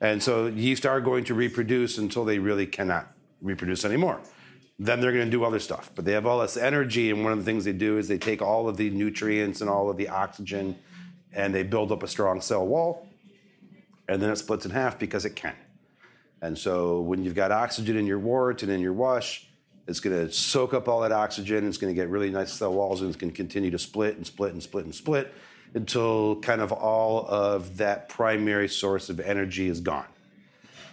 [0.00, 3.06] And so yeast are going to reproduce until they really cannot
[3.40, 4.20] reproduce anymore.
[4.78, 5.90] Then they're going to do other stuff.
[5.94, 8.18] But they have all this energy, and one of the things they do is they
[8.18, 10.76] take all of the nutrients and all of the oxygen
[11.32, 13.06] and they build up a strong cell wall,
[14.08, 15.54] and then it splits in half because it can.
[16.40, 19.48] And so when you've got oxygen in your wort and in your wash,
[19.86, 21.66] it's going to soak up all that oxygen.
[21.66, 24.16] It's going to get really nice cell walls, and it's going to continue to split
[24.16, 25.32] and split and split and split
[25.74, 30.06] until kind of all of that primary source of energy is gone.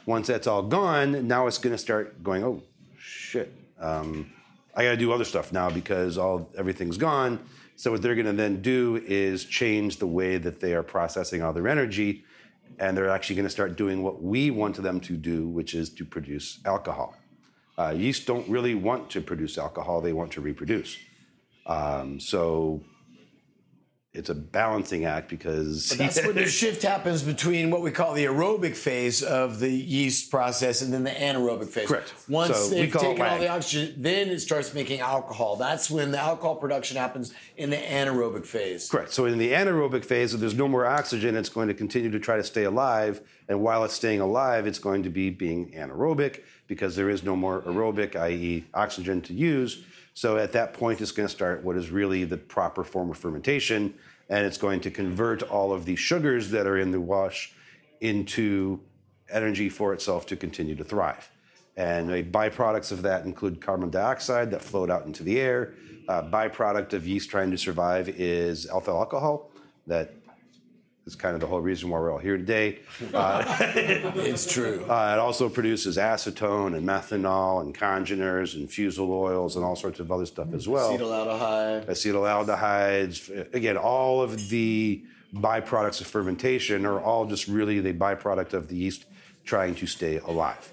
[0.06, 2.44] Once that's all gone, now it's going to start going.
[2.44, 2.64] Oh,
[2.98, 3.54] shit!
[3.80, 4.32] Um,
[4.76, 7.40] I got to do other stuff now because all everything's gone.
[7.76, 11.42] So what they're going to then do is change the way that they are processing
[11.42, 12.26] all their energy,
[12.80, 15.90] and they're actually going to start doing what we want them to do, which is
[15.92, 17.16] to produce alcohol.
[17.80, 20.98] Uh, yeast don't really want to produce alcohol; they want to reproduce.
[21.66, 22.84] Um, so
[24.12, 28.16] it's a balancing act because But that's when the shift happens between what we call
[28.16, 31.88] the aerobic phase of the yeast process and then the anaerobic phase.
[31.88, 32.14] Correct.
[32.28, 35.58] Once So they've taken all the oxygen, then it starts making alcohol.
[35.58, 38.90] That's when the alcohol production happens in the anaerobic phase.
[38.90, 39.14] Correct.
[39.14, 42.20] So in the anaerobic phase, if there's no more oxygen, it's going to continue to
[42.20, 43.22] try to stay alive.
[43.48, 47.36] And while it's staying alive, it's going to be being anaerobic because there is no
[47.36, 49.84] more aerobic, i.e., oxygen to use.
[50.14, 53.18] So at that point, it's going to start what is really the proper form of
[53.18, 53.96] fermentation.
[54.30, 57.54] And it's going to convert all of the sugars that are in the wash
[58.00, 58.80] into
[59.30, 61.30] energy for itself to continue to thrive.
[61.76, 65.74] And the byproducts of that include carbon dioxide that float out into the air.
[66.08, 69.50] Uh, byproduct of yeast trying to survive is alpha alcohol.
[69.88, 70.14] That
[71.10, 72.80] is kind of the whole reason why we're all here today.
[73.14, 73.44] Uh,
[74.32, 74.86] It's true.
[74.90, 80.00] uh, it also produces acetone and methanol and congeners and fusel oils and all sorts
[80.00, 81.86] of other stuff as well Acetaldehyde.
[81.86, 83.54] acetaldehydes.
[83.54, 85.04] Again, all of the
[85.34, 89.06] byproducts of fermentation are all just really the byproduct of the yeast
[89.46, 90.72] trying to stay alive.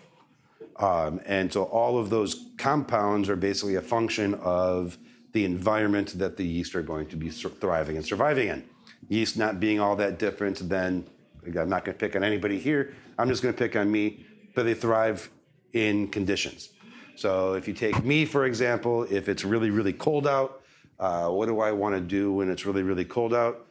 [0.77, 4.99] Um, and so all of those compounds are basically a function of
[5.33, 8.65] the environment that the yeast are going to be thriving and surviving in.
[9.09, 11.07] Yeast not being all that different than,
[11.45, 13.91] again, I'm not going to pick on anybody here, I'm just going to pick on
[13.91, 15.31] me, but they thrive
[15.73, 16.71] in conditions.
[17.17, 20.63] So if you take me, for example, if it's really, really cold out,
[20.99, 23.67] uh, what do I want to do when it's really, really cold out?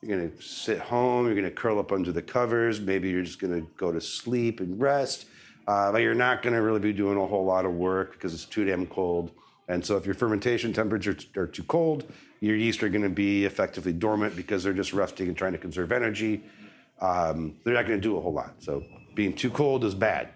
[0.00, 3.24] You're going to sit home, you're going to curl up under the covers, maybe you're
[3.24, 5.26] just going to go to sleep and rest.
[5.66, 8.32] Uh, but you're not going to really be doing a whole lot of work because
[8.32, 9.32] it's too damn cold.
[9.68, 12.10] And so, if your fermentation temperatures are too cold,
[12.40, 15.58] your yeast are going to be effectively dormant because they're just resting and trying to
[15.58, 16.42] conserve energy.
[17.00, 18.54] Um, they're not going to do a whole lot.
[18.58, 18.84] So,
[19.14, 20.28] being too cold is bad.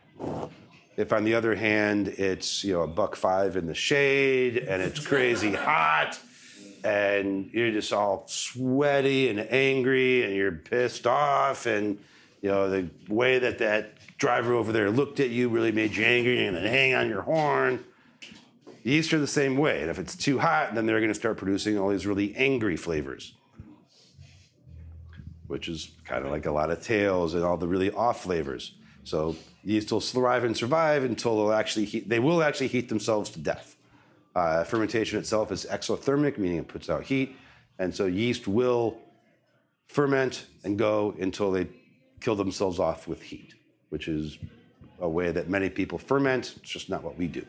[0.97, 4.83] If, on the other hand, it's you know a buck five in the shade and
[4.83, 6.19] it's crazy hot,
[6.85, 11.99] and you're just all sweaty and angry and you're pissed off and
[12.41, 16.05] you know the way that that driver over there looked at you really made you
[16.05, 17.83] angry and then hang on your horn
[18.83, 21.37] yeast are the same way and if it's too hot then they're going to start
[21.37, 23.35] producing all these really angry flavors
[25.47, 28.75] which is kind of like a lot of tails and all the really off flavors
[29.05, 33.31] so yeast will thrive and survive until they'll actually heat, they will actually heat themselves
[33.31, 33.73] to death
[34.35, 37.37] uh, fermentation itself is exothermic, meaning it puts out heat.
[37.79, 38.99] And so yeast will
[39.89, 41.69] ferment and go until they
[42.21, 43.55] kill themselves off with heat,
[43.91, 44.39] which is
[45.01, 46.55] a way that many people ferment.
[46.57, 47.45] It's just not what we do.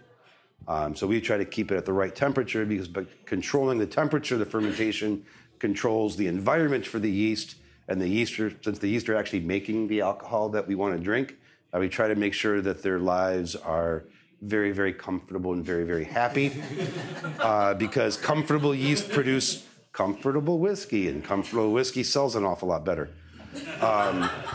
[0.67, 3.85] Um, so we try to keep it at the right temperature because by controlling the
[3.85, 5.25] temperature of the fermentation
[5.59, 7.55] controls the environment for the yeast.
[7.87, 10.97] And the yeast, are, since the yeast are actually making the alcohol that we want
[10.97, 11.35] to drink,
[11.73, 14.05] uh, we try to make sure that their lives are
[14.41, 16.51] very, very comfortable and very, very happy.
[17.39, 23.09] uh, because comfortable yeast produce comfortable whiskey, and comfortable whiskey sells an awful lot better.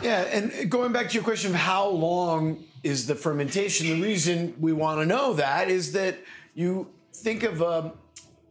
[0.03, 4.55] Yeah, and going back to your question of how long is the fermentation, the reason
[4.61, 6.19] we want to know that is that
[6.55, 7.93] you think of um,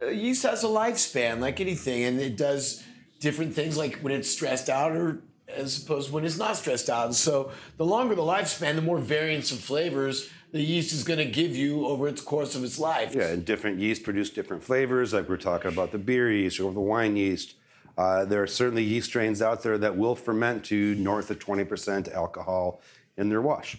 [0.02, 2.84] uh, yeast has a lifespan like anything, and it does
[3.20, 7.06] different things like when it's stressed out or as opposed when it's not stressed out.
[7.06, 11.20] And so the longer the lifespan, the more variance of flavors the yeast is going
[11.20, 13.14] to give you over its course of its life.
[13.14, 15.14] Yeah, and different yeast produce different flavors.
[15.14, 17.56] Like we're talking about the beer yeast or the wine yeast.
[17.98, 22.14] Uh, there are certainly yeast strains out there that will ferment to north of 20%
[22.14, 22.82] alcohol
[23.18, 23.78] in their wash.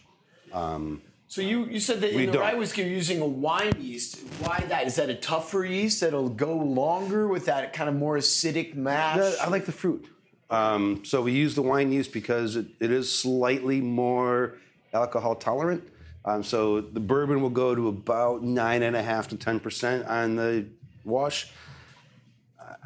[1.28, 2.42] So you, you said that in the don't.
[2.42, 4.18] rye whiskey you're using a wine yeast.
[4.40, 4.86] Why that?
[4.86, 9.36] Is that a tougher yeast that'll go longer with that kind of more acidic mash?
[9.38, 10.08] I like the fruit.
[10.48, 14.56] Um, so we use the wine yeast because it, it is slightly more
[14.94, 15.86] alcohol tolerant.
[16.24, 20.06] Um, so the bourbon will go to about nine and a half to ten percent
[20.06, 20.66] on the
[21.04, 21.52] wash.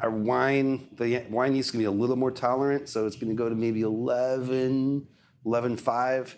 [0.01, 3.33] Our wine, the wine yeast is gonna be a little more tolerant, so it's gonna
[3.33, 5.07] go to maybe 11,
[5.45, 6.35] 11.5.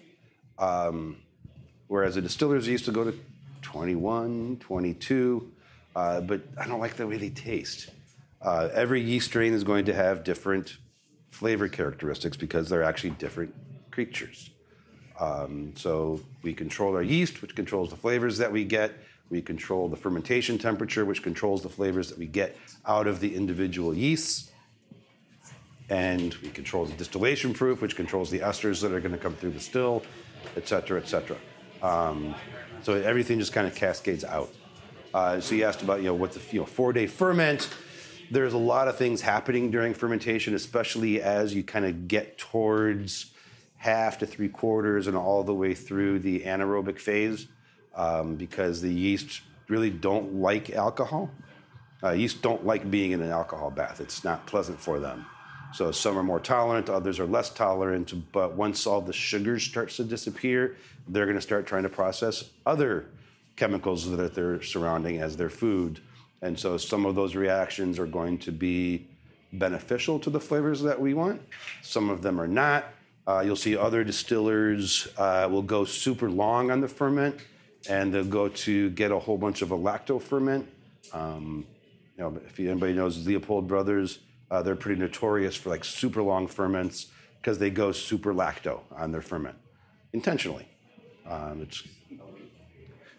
[0.57, 1.17] Um,
[1.87, 3.17] whereas the distillers used to go to
[3.61, 5.51] 21, 22.
[5.95, 7.89] Uh, but I don't like the way they taste.
[8.41, 10.77] Uh, every yeast strain is going to have different
[11.31, 13.53] flavor characteristics because they're actually different
[13.91, 14.49] creatures.
[15.19, 18.93] Um, so we control our yeast, which controls the flavors that we get.
[19.36, 22.55] We control the fermentation temperature, which controls the flavors that we get
[22.86, 24.49] out of the individual yeasts.
[25.89, 29.36] And we control the distillation proof, which controls the esters that are going to come
[29.36, 30.03] through the still,
[30.55, 31.36] et cetera, et cetera.
[31.83, 32.33] Um,
[32.81, 34.53] so everything just kind of cascades out.
[35.13, 37.69] Uh, so you asked about you know what the you know four day ferment.
[38.31, 43.33] There's a lot of things happening during fermentation, especially as you kind of get towards
[43.75, 47.47] half to three quarters and all the way through the anaerobic phase,
[47.95, 51.29] um, because the yeast really don't like alcohol.
[52.03, 53.99] Uh, yeast don't like being in an alcohol bath.
[53.99, 55.25] It's not pleasant for them.
[55.73, 58.13] So some are more tolerant, others are less tolerant.
[58.31, 60.77] But once all the sugar starts to disappear,
[61.07, 63.07] they're going to start trying to process other
[63.55, 65.99] chemicals that they're surrounding as their food.
[66.41, 69.07] And so some of those reactions are going to be
[69.51, 71.41] beneficial to the flavors that we want.
[71.81, 72.85] Some of them are not.
[73.27, 77.35] Uh, you'll see other distillers uh, will go super long on the ferment,
[77.89, 80.67] and they'll go to get a whole bunch of a lacto ferment.
[81.13, 81.65] Um,
[82.17, 84.19] you know, if anybody knows Leopold Brothers,
[84.51, 87.07] uh, they're pretty notorious for like super long ferments
[87.41, 89.55] because they go super lacto on their ferment
[90.13, 90.67] intentionally.
[91.27, 91.83] Um, it's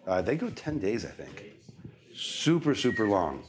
[0.06, 1.52] uh, they go ten days, I think.
[2.14, 3.42] Super super long.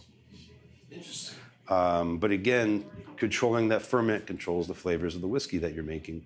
[1.69, 2.85] Um, but again,
[3.17, 6.25] controlling that ferment controls the flavors of the whiskey that you're making.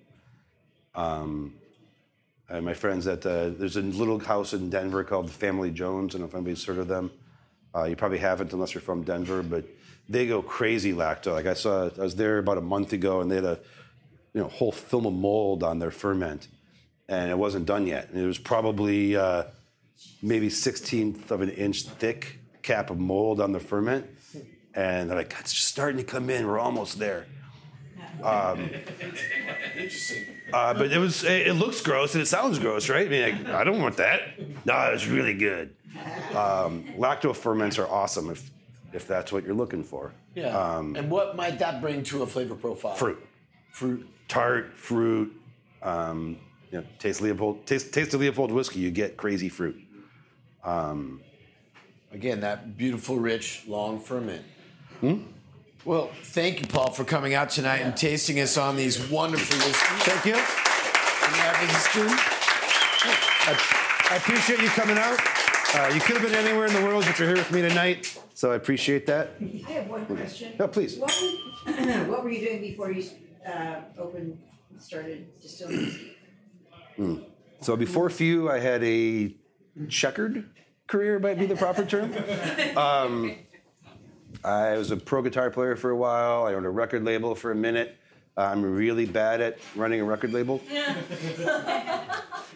[0.96, 1.56] Um,
[2.52, 6.14] and my friends at uh, there's a little house in Denver called the Family Jones.
[6.14, 7.12] I don't know if anybody's heard of them.
[7.74, 9.64] Uh, you probably haven't unless you're from Denver, but
[10.10, 11.32] they go crazy lacto.
[11.32, 13.60] Like I saw, I was there about a month ago, and they had a
[14.34, 16.50] you know whole film of mold on their ferment,
[17.08, 18.10] and it wasn't done yet.
[18.10, 19.46] And it was probably uh,
[20.22, 24.08] maybe 16th of an inch thick cap of mold on the ferment,
[24.76, 26.46] and they're like, it's just starting to come in.
[26.46, 27.28] We're almost there.
[28.24, 28.70] Um,
[30.54, 33.08] uh, but it was it, it looks gross and it sounds gross, right?
[33.08, 34.22] I mean, like, I don't want that.
[34.66, 35.76] No, it's really good.
[36.36, 38.50] Um, lacto ferments are awesome if
[38.94, 40.12] if that's what you're looking for.
[40.36, 40.58] Yeah.
[40.58, 42.96] Um, and what might that bring to a flavor profile?
[42.96, 43.22] fruit,
[43.72, 44.08] Fruit.
[44.28, 45.34] tart fruit.
[45.82, 46.38] Um,
[46.72, 48.80] you know, taste Leopold, taste taste the Leopold whiskey.
[48.80, 49.76] You get crazy fruit.
[52.14, 54.44] Again, that beautiful, rich, long ferment.
[55.00, 55.20] Hmm?
[55.84, 60.04] Well, thank you, Paul, for coming out tonight and tasting us on these wonderful whiskeys.
[60.04, 60.36] Thank you.
[60.36, 62.06] And having us do.
[63.50, 65.20] I, I appreciate you coming out.
[65.74, 68.16] Uh, you could have been anywhere in the world, but you're here with me tonight,
[68.36, 69.32] so I appreciate that.
[69.42, 70.54] I have one question.
[70.60, 70.98] No, please.
[70.98, 71.20] What
[71.66, 71.74] were,
[72.06, 73.04] what were you doing before you
[73.48, 74.38] uh, opened,
[74.78, 75.98] started distilling?
[77.62, 79.36] So before Few, I had a
[79.90, 80.48] checkered
[80.86, 82.14] career, might be the proper term.
[82.78, 83.36] Um,
[84.44, 86.46] I was a pro guitar player for a while.
[86.46, 87.98] I owned a record label for a minute.
[88.36, 90.62] I'm really bad at running a record label.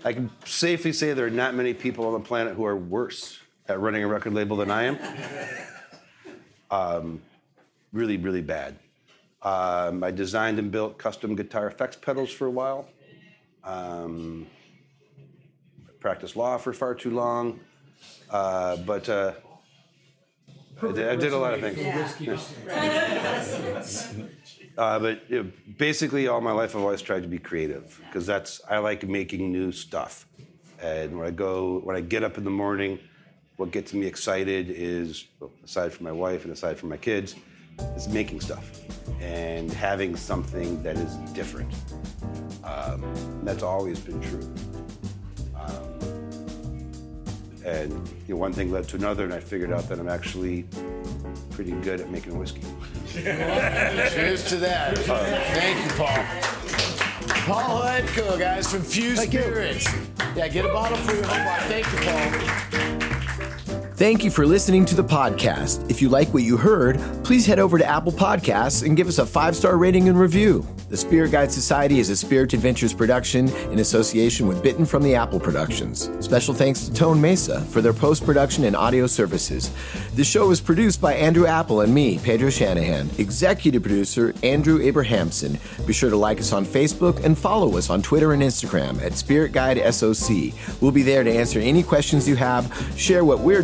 [0.03, 3.39] I can safely say there are not many people on the planet who are worse
[3.67, 4.99] at running a record label than I am.
[6.71, 7.21] Um,
[7.93, 8.79] really, really bad.
[9.43, 12.87] Um, I designed and built custom guitar effects pedals for a while.
[13.63, 14.47] Um,
[15.99, 17.59] practiced law for far too long,
[18.29, 19.33] uh, but uh,
[20.81, 21.79] I, did, I did a lot of things.
[24.77, 28.25] Uh, but you know, basically, all my life I've always tried to be creative because
[28.25, 30.27] that's I like making new stuff.
[30.81, 32.99] And when I go, when I get up in the morning,
[33.55, 37.35] what gets me excited is, well, aside from my wife and aside from my kids,
[37.95, 38.81] is making stuff
[39.21, 41.73] and having something that is different.
[42.63, 43.03] Um,
[43.43, 44.53] that's always been true.
[47.65, 47.91] And
[48.27, 50.65] you know, one thing led to another, and I figured out that I'm actually
[51.49, 52.61] pretty good at making whiskey.
[53.13, 54.97] Cheers to that.
[54.99, 56.25] Thank you, Paul.
[57.45, 59.87] Paul Hletko, guys, from Few's Spirits.
[60.35, 61.59] Yeah, get a bottle for your home bar.
[61.61, 62.74] Thank you, Paul.
[63.97, 65.89] Thank you for listening to the podcast.
[65.89, 69.19] If you like what you heard, please head over to Apple Podcasts and give us
[69.19, 70.67] a five star rating and review.
[70.89, 75.15] The Spirit Guide Society is a Spirit Adventures production in association with Bitten from the
[75.15, 76.11] Apple Productions.
[76.19, 79.71] Special thanks to Tone Mesa for their post production and audio services.
[80.15, 83.09] The show is produced by Andrew Apple and me, Pedro Shanahan.
[83.17, 85.57] Executive producer, Andrew Abrahamson.
[85.87, 89.13] Be sure to like us on Facebook and follow us on Twitter and Instagram at
[89.13, 90.53] Spirit Guide SOC.
[90.81, 93.63] We'll be there to answer any questions you have, share what we're